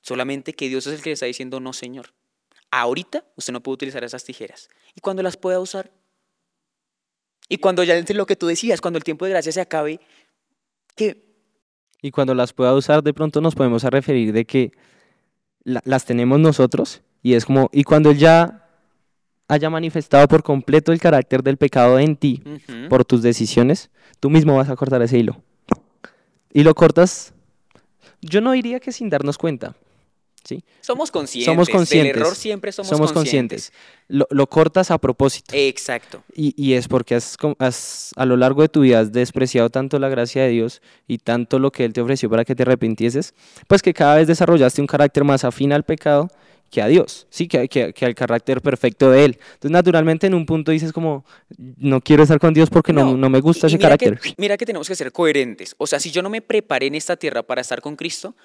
Solamente 0.01 0.53
que 0.53 0.67
Dios 0.67 0.87
es 0.87 0.93
el 0.95 1.01
que 1.01 1.11
le 1.11 1.13
está 1.13 1.27
diciendo, 1.27 1.59
no, 1.59 1.73
Señor. 1.73 2.13
Ahorita 2.71 3.23
usted 3.35 3.53
no 3.53 3.61
puede 3.61 3.75
utilizar 3.75 4.03
esas 4.03 4.23
tijeras. 4.23 4.69
Y 4.95 5.01
cuando 5.01 5.21
las 5.21 5.37
pueda 5.37 5.59
usar, 5.59 5.91
y 7.49 7.57
cuando 7.57 7.83
ya 7.83 8.01
lo 8.13 8.25
que 8.25 8.35
tú 8.35 8.47
decías, 8.47 8.81
cuando 8.81 8.97
el 8.97 9.03
tiempo 9.03 9.25
de 9.25 9.31
gracia 9.31 9.51
se 9.51 9.61
acabe, 9.61 9.99
que 10.95 11.31
Y 12.01 12.11
cuando 12.11 12.35
las 12.35 12.51
pueda 12.53 12.73
usar, 12.73 13.01
de 13.01 13.13
pronto 13.13 13.39
nos 13.39 13.55
podemos 13.55 13.85
a 13.85 13.89
referir 13.89 14.33
de 14.33 14.43
que 14.45 14.71
la- 15.63 15.81
las 15.85 16.03
tenemos 16.05 16.39
nosotros 16.39 17.01
y 17.21 17.33
es 17.35 17.45
como, 17.45 17.69
y 17.71 17.83
cuando 17.85 18.11
Él 18.11 18.17
ya 18.17 18.67
haya 19.47 19.69
manifestado 19.69 20.27
por 20.27 20.43
completo 20.43 20.91
el 20.91 20.99
carácter 20.99 21.43
del 21.43 21.57
pecado 21.57 21.99
en 21.99 22.15
ti, 22.17 22.43
por 22.89 23.05
tus 23.05 23.21
decisiones, 23.21 23.89
tú 24.19 24.29
mismo 24.29 24.55
vas 24.57 24.69
a 24.69 24.75
cortar 24.75 25.01
ese 25.01 25.17
hilo. 25.17 25.41
Y 26.51 26.63
lo 26.63 26.75
cortas, 26.75 27.33
yo 28.21 28.41
no 28.41 28.51
diría 28.51 28.79
que 28.79 28.91
sin 28.91 29.09
darnos 29.09 29.37
cuenta, 29.37 29.75
¿sí? 30.43 30.63
Somos 30.81 31.11
conscientes. 31.11 31.45
Somos 31.45 31.67
Del 31.67 31.75
conscientes. 31.75 32.15
error 32.17 32.35
siempre 32.35 32.71
somos, 32.71 32.89
Somos 32.89 33.13
conscientes. 33.13 33.71
conscientes. 33.71 33.93
Lo, 34.07 34.27
lo 34.29 34.47
cortas 34.47 34.91
a 34.91 34.97
propósito. 34.97 35.53
Exacto. 35.55 36.23
Y, 36.35 36.53
y 36.61 36.73
es 36.73 36.87
porque 36.87 37.15
has, 37.15 38.11
a 38.15 38.25
lo 38.25 38.37
largo 38.37 38.61
de 38.61 38.69
tu 38.69 38.81
vida 38.81 38.99
has 38.99 39.11
despreciado 39.11 39.69
tanto 39.69 39.99
la 39.99 40.09
gracia 40.09 40.43
de 40.43 40.49
Dios 40.49 40.81
y 41.07 41.17
tanto 41.19 41.59
lo 41.59 41.71
que 41.71 41.85
Él 41.85 41.93
te 41.93 42.01
ofreció 42.01 42.29
para 42.29 42.45
que 42.45 42.55
te 42.55 42.63
arrepintieses, 42.63 43.33
pues 43.67 43.81
que 43.81 43.93
cada 43.93 44.15
vez 44.15 44.27
desarrollaste 44.27 44.81
un 44.81 44.87
carácter 44.87 45.23
más 45.23 45.43
afín 45.43 45.71
al 45.73 45.83
pecado 45.83 46.29
que 46.69 46.81
a 46.81 46.87
Dios, 46.87 47.27
sí, 47.29 47.47
que, 47.47 47.67
que- 47.69 47.93
que 47.93 48.03
al 48.03 48.15
carácter 48.15 48.59
perfecto 48.59 49.11
de 49.11 49.25
Él. 49.25 49.37
Entonces, 49.53 49.69
naturalmente, 49.69 50.25
en 50.25 50.33
un 50.33 50.43
punto 50.47 50.71
dices 50.71 50.91
como, 50.91 51.23
no 51.77 52.01
quiero 52.01 52.23
estar 52.23 52.39
con 52.39 52.51
Dios 52.51 52.71
porque 52.71 52.91
no, 52.91 53.05
No, 53.11 53.15
no 53.17 53.29
me 53.29 53.41
gusta 53.41 53.67
Y- 53.67 53.69
ese 53.69 53.77
mira 53.77 53.95
que- 53.95 54.05
carácter. 54.07 54.33
mira 54.39 54.57
que 54.57 54.65
tenemos 54.65 54.87
que 54.87 54.95
ser 54.95 55.11
coherentes. 55.11 55.75
O 55.77 55.85
sea, 55.85 55.99
si 55.99 56.09
yo 56.09 56.23
no 56.23 56.31
me 56.31 56.41
preparé 56.41 56.87
en 56.87 56.95
esta 56.95 57.15
tierra 57.15 57.43
para 57.43 57.61
estar 57.61 57.79
con 57.79 57.95
Cristo, 57.95 58.35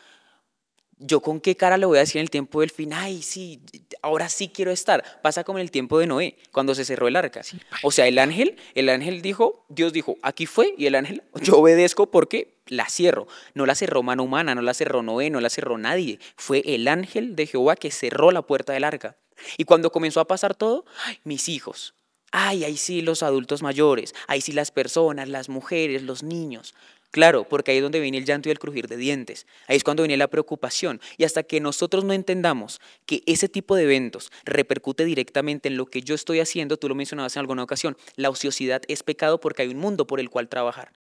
¿yo 0.99 1.21
con 1.21 1.41
qué 1.41 1.57
cara 1.57 1.77
le 1.77 1.87
voy 1.87 1.99
a 1.99 2.01
decir 2.01 2.17
en 2.17 2.23
el 2.23 2.31
tiempo 2.31 2.61
del 2.61 2.71
fin? 2.71 2.93
Ay, 2.93 3.23
sí, 3.23 3.61
ahora 4.03 4.29
sí 4.29 4.49
quiero 4.49 4.71
estar. 4.71 5.05
Pasa 5.23 5.45
como 5.45 5.59
en 5.59 5.63
el 5.63 5.71
tiempo 5.71 5.99
de 5.99 6.07
Noé, 6.07 6.37
cuando 6.53 6.75
se 6.75 6.85
cerró 6.85 7.09
el 7.09 7.17
arca. 7.17 7.43
O 7.83 7.91
sea, 7.91 8.07
el 8.07 8.19
ángel, 8.19 8.57
el 8.75 8.89
ángel 8.89 9.23
dijo, 9.23 9.65
Dios 9.69 9.93
dijo, 9.93 10.17
aquí 10.23 10.47
fue, 10.47 10.75
y 10.77 10.87
el 10.87 10.95
ángel, 10.95 11.23
yo 11.43 11.59
obedezco 11.59 12.11
porque 12.11 12.59
la 12.67 12.89
cierro. 12.89 13.27
No 13.55 13.67
la 13.67 13.75
cerró 13.75 14.03
mano 14.03 14.25
humana, 14.25 14.55
no 14.55 14.63
la 14.63 14.75
cerró 14.75 15.03
Noé, 15.03 15.31
no 15.31 15.41
la 15.41 15.51
cerró 15.51 15.79
nadie. 15.79 16.19
Fue 16.37 16.63
el 16.65 16.89
ángel 16.89 17.37
de 17.37 17.47
Jehová 17.47 17.77
que 17.77 17.91
cerró 17.91 18.31
la 18.31 18.43
puerta 18.43 18.73
del 18.73 18.85
arca. 18.85 19.17
Y 19.57 19.65
cuando 19.65 19.93
comenzó 19.93 20.21
a 20.21 20.27
pasar 20.27 20.55
todo, 20.55 20.85
ay, 21.05 21.19
mis 21.25 21.49
hijos. 21.49 21.95
Ay, 22.31 22.65
ahí 22.65 22.77
sí 22.77 23.01
los 23.01 23.23
adultos 23.23 23.63
mayores, 23.63 24.15
ahí 24.27 24.43
sí 24.43 24.53
las 24.53 24.71
personas, 24.71 25.29
las 25.29 25.49
mujeres, 25.49 26.03
los 26.03 26.23
niños. 26.23 26.75
Claro, 27.11 27.47
porque 27.49 27.71
ahí 27.71 27.79
es 27.79 27.83
donde 27.83 28.01
viene 28.01 28.19
el 28.19 28.27
llanto 28.27 28.49
y 28.49 28.53
el 28.53 28.59
crujir 28.59 28.87
de 28.87 28.97
dientes. 28.97 29.47
Ahí 29.67 29.77
es 29.77 29.85
cuando 29.85 30.03
viene 30.03 30.17
la 30.19 30.29
preocupación. 30.29 31.01
Y 31.17 31.25
hasta 31.25 31.43
que 31.43 31.59
nosotros 31.61 32.05
no 32.05 32.13
entendamos 32.13 32.81
que 33.07 33.23
ese 33.27 33.49
tipo 33.49 33.77
de 33.77 33.85
eventos 33.85 34.31
repercute 34.45 35.05
directamente 35.05 35.69
en 35.69 35.77
lo 35.77 35.87
que 35.87 36.03
yo 36.03 36.15
estoy 36.15 36.41
haciendo, 36.41 36.77
tú 36.77 36.89
lo 36.89 36.95
mencionabas 36.95 37.37
en 37.37 37.41
alguna 37.41 37.63
ocasión, 37.63 37.97
la 38.17 38.29
ociosidad 38.29 38.83
es 38.89 39.03
pecado 39.03 39.41
porque 39.41 39.63
hay 39.63 39.69
un 39.69 39.79
mundo 39.79 40.07
por 40.07 40.21
el 40.21 40.29
cual 40.29 40.49
trabajar. 40.49 40.93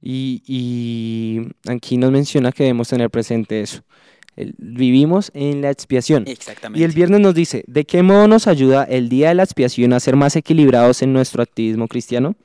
Y, 0.00 0.42
y 0.46 1.40
aquí 1.68 1.96
nos 1.96 2.12
menciona 2.12 2.52
que 2.52 2.64
debemos 2.64 2.88
tener 2.88 3.10
presente 3.10 3.60
eso. 3.60 3.82
Vivimos 4.36 5.30
en 5.34 5.62
la 5.62 5.70
expiación. 5.70 6.24
Exactamente. 6.28 6.80
Y 6.80 6.84
el 6.84 6.92
viernes 6.92 7.20
nos 7.20 7.34
dice, 7.34 7.64
¿de 7.66 7.84
qué 7.84 8.02
modo 8.02 8.28
nos 8.28 8.46
ayuda 8.46 8.84
el 8.84 9.08
día 9.08 9.28
de 9.28 9.34
la 9.34 9.42
expiación 9.42 9.92
a 9.94 10.00
ser 10.00 10.14
más 10.14 10.36
equilibrados 10.36 11.02
en 11.02 11.12
nuestro 11.12 11.42
activismo 11.42 11.88
cristiano? 11.88 12.36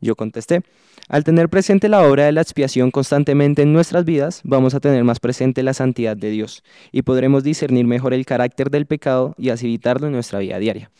Yo 0.00 0.14
contesté, 0.14 0.62
al 1.08 1.22
tener 1.24 1.48
presente 1.48 1.88
la 1.88 2.02
obra 2.06 2.24
de 2.24 2.32
la 2.32 2.40
expiación 2.40 2.90
constantemente 2.90 3.62
en 3.62 3.72
nuestras 3.72 4.04
vidas, 4.04 4.40
vamos 4.44 4.74
a 4.74 4.80
tener 4.80 5.04
más 5.04 5.20
presente 5.20 5.62
la 5.62 5.74
santidad 5.74 6.16
de 6.16 6.30
Dios 6.30 6.62
y 6.92 7.02
podremos 7.02 7.44
discernir 7.44 7.86
mejor 7.86 8.14
el 8.14 8.24
carácter 8.24 8.70
del 8.70 8.86
pecado 8.86 9.34
y 9.38 9.50
así 9.50 9.66
evitarlo 9.66 10.06
en 10.06 10.12
nuestra 10.14 10.38
vida 10.38 10.58
diaria. 10.58 10.90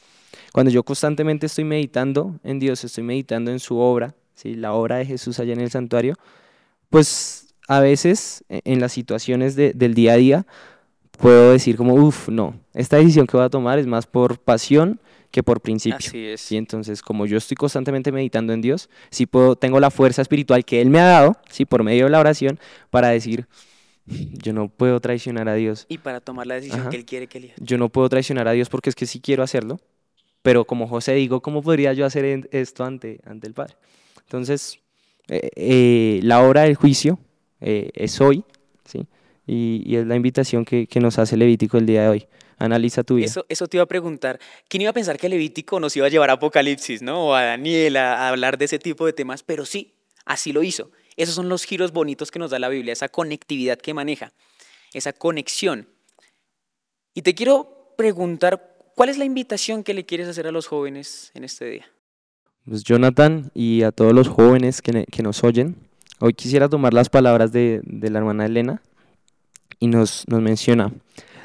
Cuando 0.52 0.70
yo 0.70 0.82
constantemente 0.84 1.46
estoy 1.46 1.64
meditando 1.64 2.38
en 2.44 2.58
Dios, 2.60 2.84
estoy 2.84 3.02
meditando 3.04 3.50
en 3.50 3.58
su 3.60 3.78
obra, 3.78 4.14
¿sí? 4.34 4.54
la 4.54 4.72
obra 4.72 4.96
de 4.96 5.06
Jesús 5.06 5.40
allá 5.40 5.52
en 5.52 5.60
el 5.60 5.70
santuario, 5.70 6.14
pues 6.90 7.54
a 7.66 7.80
veces 7.80 8.44
e- 8.48 8.60
en 8.64 8.80
las 8.80 8.92
situaciones 8.92 9.56
de- 9.56 9.72
del 9.72 9.94
día 9.94 10.12
a 10.12 10.16
día 10.16 10.46
puedo 11.18 11.52
decir 11.52 11.76
como, 11.76 11.94
uff, 11.94 12.28
no, 12.28 12.54
esta 12.74 12.96
decisión 12.98 13.26
que 13.26 13.36
voy 13.36 13.46
a 13.46 13.50
tomar 13.50 13.78
es 13.78 13.86
más 13.86 14.06
por 14.06 14.38
pasión 14.38 15.00
que 15.34 15.42
por 15.42 15.60
principio. 15.60 15.98
Así 15.98 16.26
es. 16.28 16.40
¿sí? 16.40 16.56
Entonces, 16.56 17.02
como 17.02 17.26
yo 17.26 17.36
estoy 17.36 17.56
constantemente 17.56 18.12
meditando 18.12 18.52
en 18.52 18.60
Dios, 18.60 18.88
sí 19.10 19.26
puedo, 19.26 19.56
tengo 19.56 19.80
la 19.80 19.90
fuerza 19.90 20.22
espiritual 20.22 20.64
que 20.64 20.80
Él 20.80 20.90
me 20.90 21.00
ha 21.00 21.06
dado, 21.06 21.36
¿sí? 21.50 21.64
por 21.64 21.82
medio 21.82 22.04
de 22.04 22.10
la 22.10 22.20
oración, 22.20 22.60
para 22.90 23.08
decir, 23.08 23.48
yo 24.06 24.52
no 24.52 24.68
puedo 24.68 25.00
traicionar 25.00 25.48
a 25.48 25.54
Dios. 25.54 25.86
Y 25.88 25.98
para 25.98 26.20
tomar 26.20 26.46
la 26.46 26.54
decisión 26.54 26.82
Ajá. 26.82 26.90
que 26.90 26.98
él 26.98 27.04
quiere 27.04 27.26
que 27.26 27.38
elija. 27.38 27.54
Yo 27.58 27.78
no 27.78 27.88
puedo 27.88 28.08
traicionar 28.08 28.46
a 28.46 28.52
Dios 28.52 28.68
porque 28.68 28.90
es 28.90 28.94
que 28.94 29.06
sí 29.06 29.18
quiero 29.18 29.42
hacerlo, 29.42 29.80
pero 30.42 30.66
como 30.66 30.86
José 30.86 31.14
digo, 31.14 31.42
¿cómo 31.42 31.62
podría 31.62 31.92
yo 31.94 32.06
hacer 32.06 32.48
esto 32.52 32.84
ante, 32.84 33.18
ante 33.24 33.48
el 33.48 33.54
Padre? 33.54 33.74
Entonces, 34.20 34.78
eh, 35.26 35.50
eh, 35.56 36.20
la 36.22 36.42
hora 36.42 36.62
del 36.62 36.76
juicio 36.76 37.18
eh, 37.60 37.90
es 37.94 38.20
hoy, 38.20 38.44
¿sí? 38.84 39.04
Y, 39.46 39.82
y 39.84 39.96
es 39.96 40.06
la 40.06 40.16
invitación 40.16 40.64
que, 40.64 40.86
que 40.86 41.00
nos 41.00 41.18
hace 41.18 41.36
Levítico 41.36 41.76
el 41.78 41.86
día 41.86 42.02
de 42.02 42.08
hoy. 42.08 42.26
Analiza 42.56 43.02
tu 43.02 43.16
vida. 43.16 43.26
Eso, 43.26 43.44
eso 43.48 43.66
te 43.66 43.76
iba 43.76 43.84
a 43.84 43.88
preguntar. 43.88 44.38
¿Quién 44.68 44.82
iba 44.82 44.90
a 44.90 44.94
pensar 44.94 45.18
que 45.18 45.28
Levítico 45.28 45.80
nos 45.80 45.96
iba 45.96 46.06
a 46.06 46.08
llevar 46.08 46.30
a 46.30 46.34
Apocalipsis, 46.34 47.02
¿no? 47.02 47.28
O 47.28 47.34
a 47.34 47.44
Daniel 47.44 47.96
a, 47.96 48.26
a 48.26 48.28
hablar 48.28 48.58
de 48.58 48.66
ese 48.66 48.78
tipo 48.78 49.06
de 49.06 49.12
temas, 49.12 49.42
pero 49.42 49.66
sí, 49.66 49.94
así 50.24 50.52
lo 50.52 50.62
hizo. 50.62 50.90
Esos 51.16 51.34
son 51.34 51.48
los 51.48 51.64
giros 51.64 51.92
bonitos 51.92 52.30
que 52.30 52.38
nos 52.38 52.50
da 52.50 52.58
la 52.58 52.68
Biblia, 52.68 52.92
esa 52.92 53.08
conectividad 53.08 53.78
que 53.78 53.94
maneja, 53.94 54.32
esa 54.92 55.12
conexión. 55.12 55.88
Y 57.14 57.22
te 57.22 57.34
quiero 57.34 57.94
preguntar, 57.96 58.76
¿cuál 58.96 59.08
es 59.08 59.18
la 59.18 59.24
invitación 59.24 59.84
que 59.84 59.94
le 59.94 60.04
quieres 60.04 60.28
hacer 60.28 60.46
a 60.46 60.52
los 60.52 60.66
jóvenes 60.66 61.30
en 61.34 61.44
este 61.44 61.66
día? 61.66 61.86
Pues 62.64 62.82
Jonathan 62.82 63.50
y 63.54 63.82
a 63.82 63.92
todos 63.92 64.12
los 64.12 64.28
jóvenes 64.28 64.82
que, 64.82 65.04
que 65.04 65.22
nos 65.22 65.44
oyen, 65.44 65.76
hoy 66.18 66.34
quisiera 66.34 66.68
tomar 66.68 66.94
las 66.94 67.10
palabras 67.10 67.52
de, 67.52 67.80
de 67.84 68.10
la 68.10 68.18
hermana 68.18 68.46
Elena 68.46 68.82
y 69.78 69.86
nos, 69.88 70.24
menciona, 70.28 70.92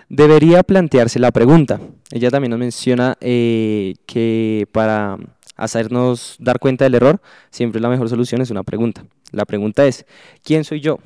debería 0.08 0.63
plantearse 0.63 1.20
la 1.20 1.32
pregunta. 1.32 1.80
Ella 2.12 2.32
también 2.32 2.52
nos 2.52 2.60
menciona 2.60 3.18
eh, 3.22 3.96
que 4.06 4.68
para 4.72 5.18
hacernos 5.56 6.38
dar 6.39 6.60
cuenta 6.60 6.86
del 6.86 6.96
error, 6.96 7.22
siempre 7.52 7.82
la 7.82 7.89
mejor 7.89 8.10
solución 8.10 8.42
es 8.42 8.50
una 8.50 8.63
pregunta. 8.63 9.06
La 9.32 9.46
pregunta 9.46 9.86
es, 9.86 10.06
¿quién 10.44 10.63
soy 10.63 10.80
yo? 10.80 11.00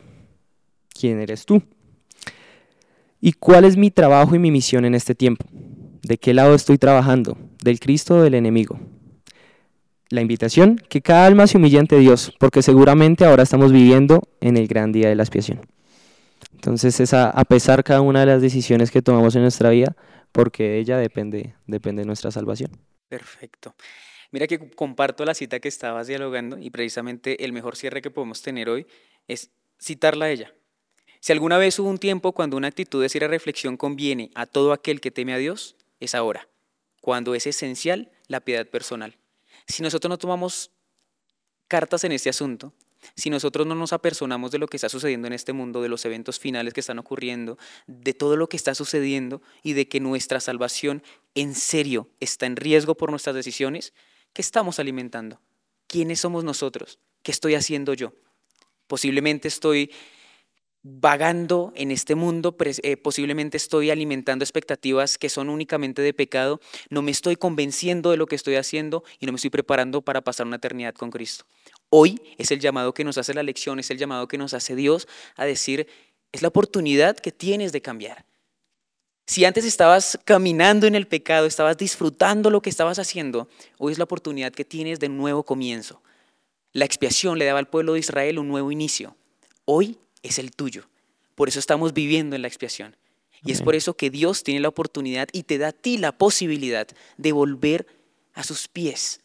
¿Quién 0.94 1.20
eres 1.20 1.46
tú? 1.46 1.62
¿Y 3.20 3.34
cuál 3.34 3.66
es 3.66 3.78
mi 3.78 3.90
trabajo 3.90 4.36
y 4.36 4.40
mi 4.40 4.52
misión 4.52 4.86
en 4.86 4.96
este 4.96 5.16
tiempo? 5.16 5.46
¿De 6.02 6.18
qué 6.18 6.34
lado 6.34 6.54
estoy 6.54 6.78
trabajando? 6.78 7.38
¿Del 7.64 7.80
Cristo 7.80 8.18
o 8.18 8.22
del 8.22 8.36
enemigo? 8.36 8.80
La 10.10 10.22
invitación, 10.22 10.80
que 10.90 11.02
cada 11.02 11.26
alma 11.26 11.48
se 11.48 11.58
humille 11.58 11.80
ante 11.80 11.98
Dios, 11.98 12.34
porque 12.40 12.62
seguramente 12.62 13.26
ahora 13.26 13.44
estamos 13.44 13.72
viviendo 13.72 14.22
en 14.42 14.58
el 14.58 14.68
gran 14.68 14.92
día 14.92 15.10
de 15.10 15.16
la 15.16 15.24
expiación. 15.24 15.62
Entonces 16.64 16.98
es 17.02 17.14
a, 17.14 17.44
pesar 17.44 17.84
cada 17.84 18.00
una 18.00 18.22
de 18.22 18.26
las 18.26 18.42
decisiones 18.42 18.90
que 18.90 19.02
tomamos 19.02 19.36
en 19.36 19.42
nuestra 19.42 19.70
vida, 19.70 19.98
porque 20.32 20.80
ella 20.80 20.98
depende, 20.98 21.56
depende 21.68 22.04
de 22.04 22.06
nuestra 22.06 22.32
salvación. 22.32 22.72
Perfecto. 23.10 23.76
Mira 24.32 24.48
que 24.48 24.72
comparto 24.72 25.26
la 25.26 25.34
cita 25.34 25.60
que 25.60 25.68
estabas 25.68 26.08
dialogando 26.08 26.58
y 26.58 26.70
precisamente 26.70 27.44
el 27.44 27.52
mejor 27.52 27.76
cierre 27.76 28.02
que 28.02 28.12
podemos 28.12 28.42
tener 28.42 28.70
hoy 28.70 28.88
es 29.28 29.52
citarla 29.78 30.26
a 30.26 30.30
ella. 30.30 30.54
Si 31.20 31.34
alguna 31.34 31.58
vez 31.58 31.78
hubo 31.80 31.90
un 31.90 31.98
tiempo 31.98 32.32
cuando 32.32 32.56
una 32.56 32.70
actitud 32.70 33.02
de 33.02 33.10
seria 33.10 33.28
reflexión 33.28 33.76
conviene 33.76 34.32
a 34.34 34.46
todo 34.46 34.72
aquel 34.72 35.02
que 35.02 35.12
teme 35.12 35.34
a 35.34 35.40
Dios, 35.40 35.76
es 36.00 36.16
ahora, 36.16 36.48
cuando 37.02 37.36
es 37.36 37.46
esencial 37.46 38.10
la 38.28 38.40
piedad 38.40 38.66
personal. 38.66 39.18
Si 39.68 39.84
nosotros 39.84 40.10
no 40.10 40.18
tomamos 40.18 40.72
cartas 41.68 42.06
en 42.06 42.14
este 42.14 42.30
asunto, 42.30 42.72
si 43.16 43.30
nosotros 43.30 43.68
no 43.68 43.76
nos 43.76 43.94
apersonamos 43.94 44.52
de 44.52 44.60
lo 44.60 44.68
que 44.68 44.78
está 44.78 44.90
sucediendo 44.90 45.28
en 45.28 45.34
este 45.34 45.54
mundo, 45.54 45.82
de 45.82 45.90
los 45.90 46.06
eventos 46.06 46.40
finales 46.40 46.74
que 46.74 46.80
están 46.80 47.00
ocurriendo, 47.00 47.58
de 47.88 48.14
todo 48.14 48.38
lo 48.38 48.48
que 48.50 48.58
está 48.58 48.76
sucediendo 48.76 49.42
y 49.64 49.74
de 49.74 49.88
que 49.88 50.00
nuestra 50.00 50.40
salvación 50.40 51.04
en 51.36 51.56
serio 51.56 52.10
está 52.20 52.46
en 52.46 52.56
riesgo 52.56 52.96
por 52.96 53.10
nuestras 53.10 53.36
decisiones, 53.36 53.94
¿qué 54.34 54.42
estamos 54.42 54.80
alimentando? 54.80 55.40
¿Quiénes 55.88 56.20
somos 56.20 56.44
nosotros? 56.44 57.00
¿Qué 57.22 57.32
estoy 57.32 57.56
haciendo 57.56 57.94
yo? 57.94 58.14
Posiblemente 58.88 59.48
estoy 59.48 59.92
vagando 60.84 61.72
en 61.76 61.92
este 61.92 62.14
mundo, 62.14 62.56
eh, 62.60 62.98
posiblemente 62.98 63.56
estoy 63.56 63.90
alimentando 63.90 64.44
expectativas 64.44 65.18
que 65.18 65.30
son 65.30 65.50
únicamente 65.50 66.02
de 66.02 66.14
pecado, 66.14 66.60
no 66.90 67.02
me 67.02 67.12
estoy 67.12 67.38
convenciendo 67.38 68.12
de 68.12 68.18
lo 68.18 68.28
que 68.28 68.36
estoy 68.36 68.56
haciendo 68.56 69.04
y 69.20 69.26
no 69.26 69.32
me 69.32 69.38
estoy 69.38 69.50
preparando 69.50 70.02
para 70.02 70.22
pasar 70.22 70.46
una 70.46 70.58
eternidad 70.58 70.94
con 70.94 71.10
Cristo. 71.10 71.46
Hoy 71.96 72.20
es 72.40 72.50
el 72.50 72.60
llamado 72.60 72.92
que 72.96 73.04
nos 73.04 73.20
hace 73.20 73.36
la 73.36 73.44
lección, 73.44 73.78
es 73.78 73.92
el 73.92 74.00
llamado 74.00 74.28
que 74.28 74.40
nos 74.40 74.56
hace 74.56 74.76
Dios 74.76 75.08
a 75.36 75.46
decir, 75.46 75.86
es 76.32 76.42
la 76.42 76.48
oportunidad 76.48 77.16
que 77.16 77.32
tienes 77.32 77.72
de 77.72 77.84
cambiar. 77.84 78.26
Si 79.28 79.46
antes 79.46 79.64
estabas 79.64 80.18
caminando 80.26 80.88
en 80.88 80.96
el 80.96 81.06
pecado, 81.06 81.46
estabas 81.46 81.78
disfrutando 81.78 82.50
lo 82.50 82.64
que 82.64 82.72
estabas 82.72 82.98
haciendo, 82.98 83.48
hoy 83.78 83.92
es 83.92 84.00
la 84.00 84.06
oportunidad 84.06 84.52
que 84.54 84.66
tienes 84.66 85.00
de 85.00 85.08
nuevo 85.08 85.44
comienzo. 85.44 86.02
La 86.72 86.86
expiación 86.86 87.38
le 87.38 87.46
daba 87.46 87.60
al 87.60 87.70
pueblo 87.70 87.94
de 87.94 88.00
Israel 88.00 88.40
un 88.40 88.48
nuevo 88.48 88.72
inicio. 88.72 89.16
Hoy 89.66 90.00
es 90.24 90.40
el 90.40 90.50
tuyo. 90.50 90.86
Por 91.36 91.48
eso 91.48 91.60
estamos 91.60 91.94
viviendo 91.94 92.36
en 92.36 92.42
la 92.42 92.48
expiación. 92.48 92.96
Y 93.46 93.52
es 93.52 93.62
por 93.62 93.76
eso 93.76 93.96
que 93.96 94.10
Dios 94.10 94.42
tiene 94.42 94.62
la 94.62 94.70
oportunidad 94.70 95.28
y 95.32 95.44
te 95.44 95.60
da 95.60 95.68
a 95.68 95.74
ti 95.74 96.00
la 96.00 96.12
posibilidad 96.12 96.88
de 97.18 97.32
volver 97.34 97.86
a 98.34 98.44
sus 98.44 98.68
pies, 98.68 99.20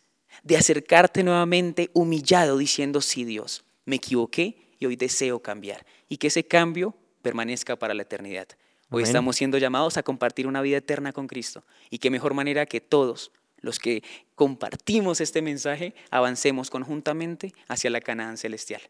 de 0.49 0.57
acercarte 0.57 1.23
nuevamente 1.23 1.91
humillado 1.93 2.57
diciendo, 2.57 3.03
sí 3.03 3.27
Dios, 3.27 3.67
me 3.85 3.97
equivoqué 3.97 4.57
y 4.79 4.87
hoy 4.87 4.97
deseo 4.97 5.43
cambiar. 5.43 5.85
Y 6.09 6.17
que 6.17 6.29
ese 6.29 6.43
cambio 6.43 6.97
permanezca 7.21 7.77
para 7.77 7.93
la 7.93 8.01
eternidad. 8.01 8.49
Hoy 8.89 9.03
Amén. 9.03 9.05
estamos 9.05 9.37
siendo 9.37 9.59
llamados 9.59 9.99
a 9.99 10.03
compartir 10.03 10.47
una 10.47 10.63
vida 10.63 10.79
eterna 10.79 11.13
con 11.13 11.27
Cristo. 11.27 11.65
Y 11.91 11.99
qué 11.99 12.11
mejor 12.11 12.33
manera 12.33 12.65
que 12.65 12.81
todos 12.81 13.31
los 13.59 13.79
que 13.79 14.03
compartimos 14.35 15.21
este 15.21 15.43
mensaje 15.43 15.95
avancemos 16.11 16.71
conjuntamente 16.71 17.53
hacia 17.69 17.91
la 17.91 18.01
Canaán 18.01 18.39
celestial. 18.39 18.81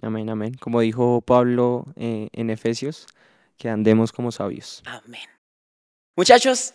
Amén, 0.00 0.30
amén. 0.30 0.54
Como 0.54 0.80
dijo 0.80 1.20
Pablo 1.20 1.84
eh, 1.96 2.28
en 2.32 2.48
Efesios, 2.48 3.06
que 3.58 3.68
andemos 3.68 4.10
como 4.10 4.32
sabios. 4.32 4.82
Amén. 4.86 5.28
Muchachos, 6.16 6.72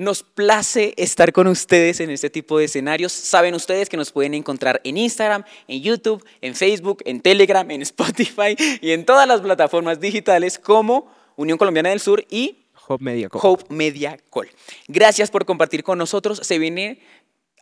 nos 0.00 0.22
place 0.22 0.94
estar 0.96 1.30
con 1.30 1.46
ustedes 1.46 2.00
en 2.00 2.08
este 2.08 2.30
tipo 2.30 2.58
de 2.58 2.64
escenarios. 2.64 3.12
Saben 3.12 3.54
ustedes 3.54 3.90
que 3.90 3.98
nos 3.98 4.10
pueden 4.10 4.32
encontrar 4.32 4.80
en 4.82 4.96
Instagram, 4.96 5.44
en 5.68 5.82
YouTube, 5.82 6.24
en 6.40 6.54
Facebook, 6.54 7.02
en 7.04 7.20
Telegram, 7.20 7.70
en 7.70 7.82
Spotify 7.82 8.56
y 8.80 8.92
en 8.92 9.04
todas 9.04 9.28
las 9.28 9.42
plataformas 9.42 10.00
digitales 10.00 10.58
como 10.58 11.12
Unión 11.36 11.58
Colombiana 11.58 11.90
del 11.90 12.00
Sur 12.00 12.24
y 12.30 12.56
Hope 12.88 13.04
Media 13.04 13.28
Call. 13.28 13.40
Hope 13.44 13.64
Media 13.68 14.18
Call. 14.32 14.48
Gracias 14.88 15.30
por 15.30 15.44
compartir 15.44 15.84
con 15.84 15.98
nosotros. 15.98 16.40
Se 16.42 16.58
viene 16.58 16.98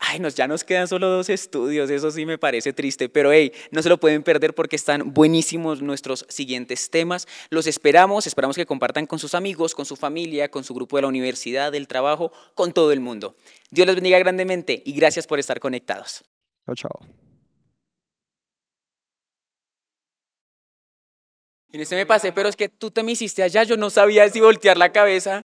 Ay, 0.00 0.20
nos, 0.20 0.34
ya 0.34 0.46
nos 0.46 0.62
quedan 0.62 0.86
solo 0.86 1.08
dos 1.08 1.28
estudios, 1.28 1.90
eso 1.90 2.10
sí 2.10 2.24
me 2.24 2.38
parece 2.38 2.72
triste, 2.72 3.08
pero 3.08 3.32
hey, 3.32 3.52
no 3.72 3.82
se 3.82 3.88
lo 3.88 3.98
pueden 3.98 4.22
perder 4.22 4.54
porque 4.54 4.76
están 4.76 5.12
buenísimos 5.12 5.82
nuestros 5.82 6.24
siguientes 6.28 6.90
temas. 6.90 7.26
Los 7.50 7.66
esperamos, 7.66 8.26
esperamos 8.26 8.56
que 8.56 8.66
compartan 8.66 9.06
con 9.06 9.18
sus 9.18 9.34
amigos, 9.34 9.74
con 9.74 9.86
su 9.86 9.96
familia, 9.96 10.50
con 10.50 10.62
su 10.62 10.72
grupo 10.74 10.96
de 10.96 11.02
la 11.02 11.08
universidad, 11.08 11.72
del 11.72 11.88
trabajo, 11.88 12.32
con 12.54 12.72
todo 12.72 12.92
el 12.92 13.00
mundo. 13.00 13.36
Dios 13.70 13.86
les 13.86 13.96
bendiga 13.96 14.18
grandemente 14.18 14.82
y 14.84 14.92
gracias 14.92 15.26
por 15.26 15.40
estar 15.40 15.58
conectados. 15.58 16.24
Chao, 16.66 16.74
chao. 16.74 17.00
En 21.70 21.80
este 21.80 21.96
me 21.96 22.06
pasé, 22.06 22.32
pero 22.32 22.48
es 22.48 22.56
que 22.56 22.68
tú 22.68 22.90
te 22.90 23.02
me 23.02 23.12
hiciste 23.12 23.42
allá, 23.42 23.62
yo 23.62 23.76
no 23.76 23.90
sabía 23.90 24.28
si 24.30 24.40
voltear 24.40 24.78
la 24.78 24.90
cabeza. 24.90 25.42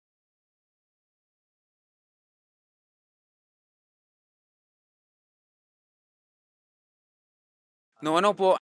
No, 8.01 8.21
no 8.21 8.33
puedo. 8.35 8.57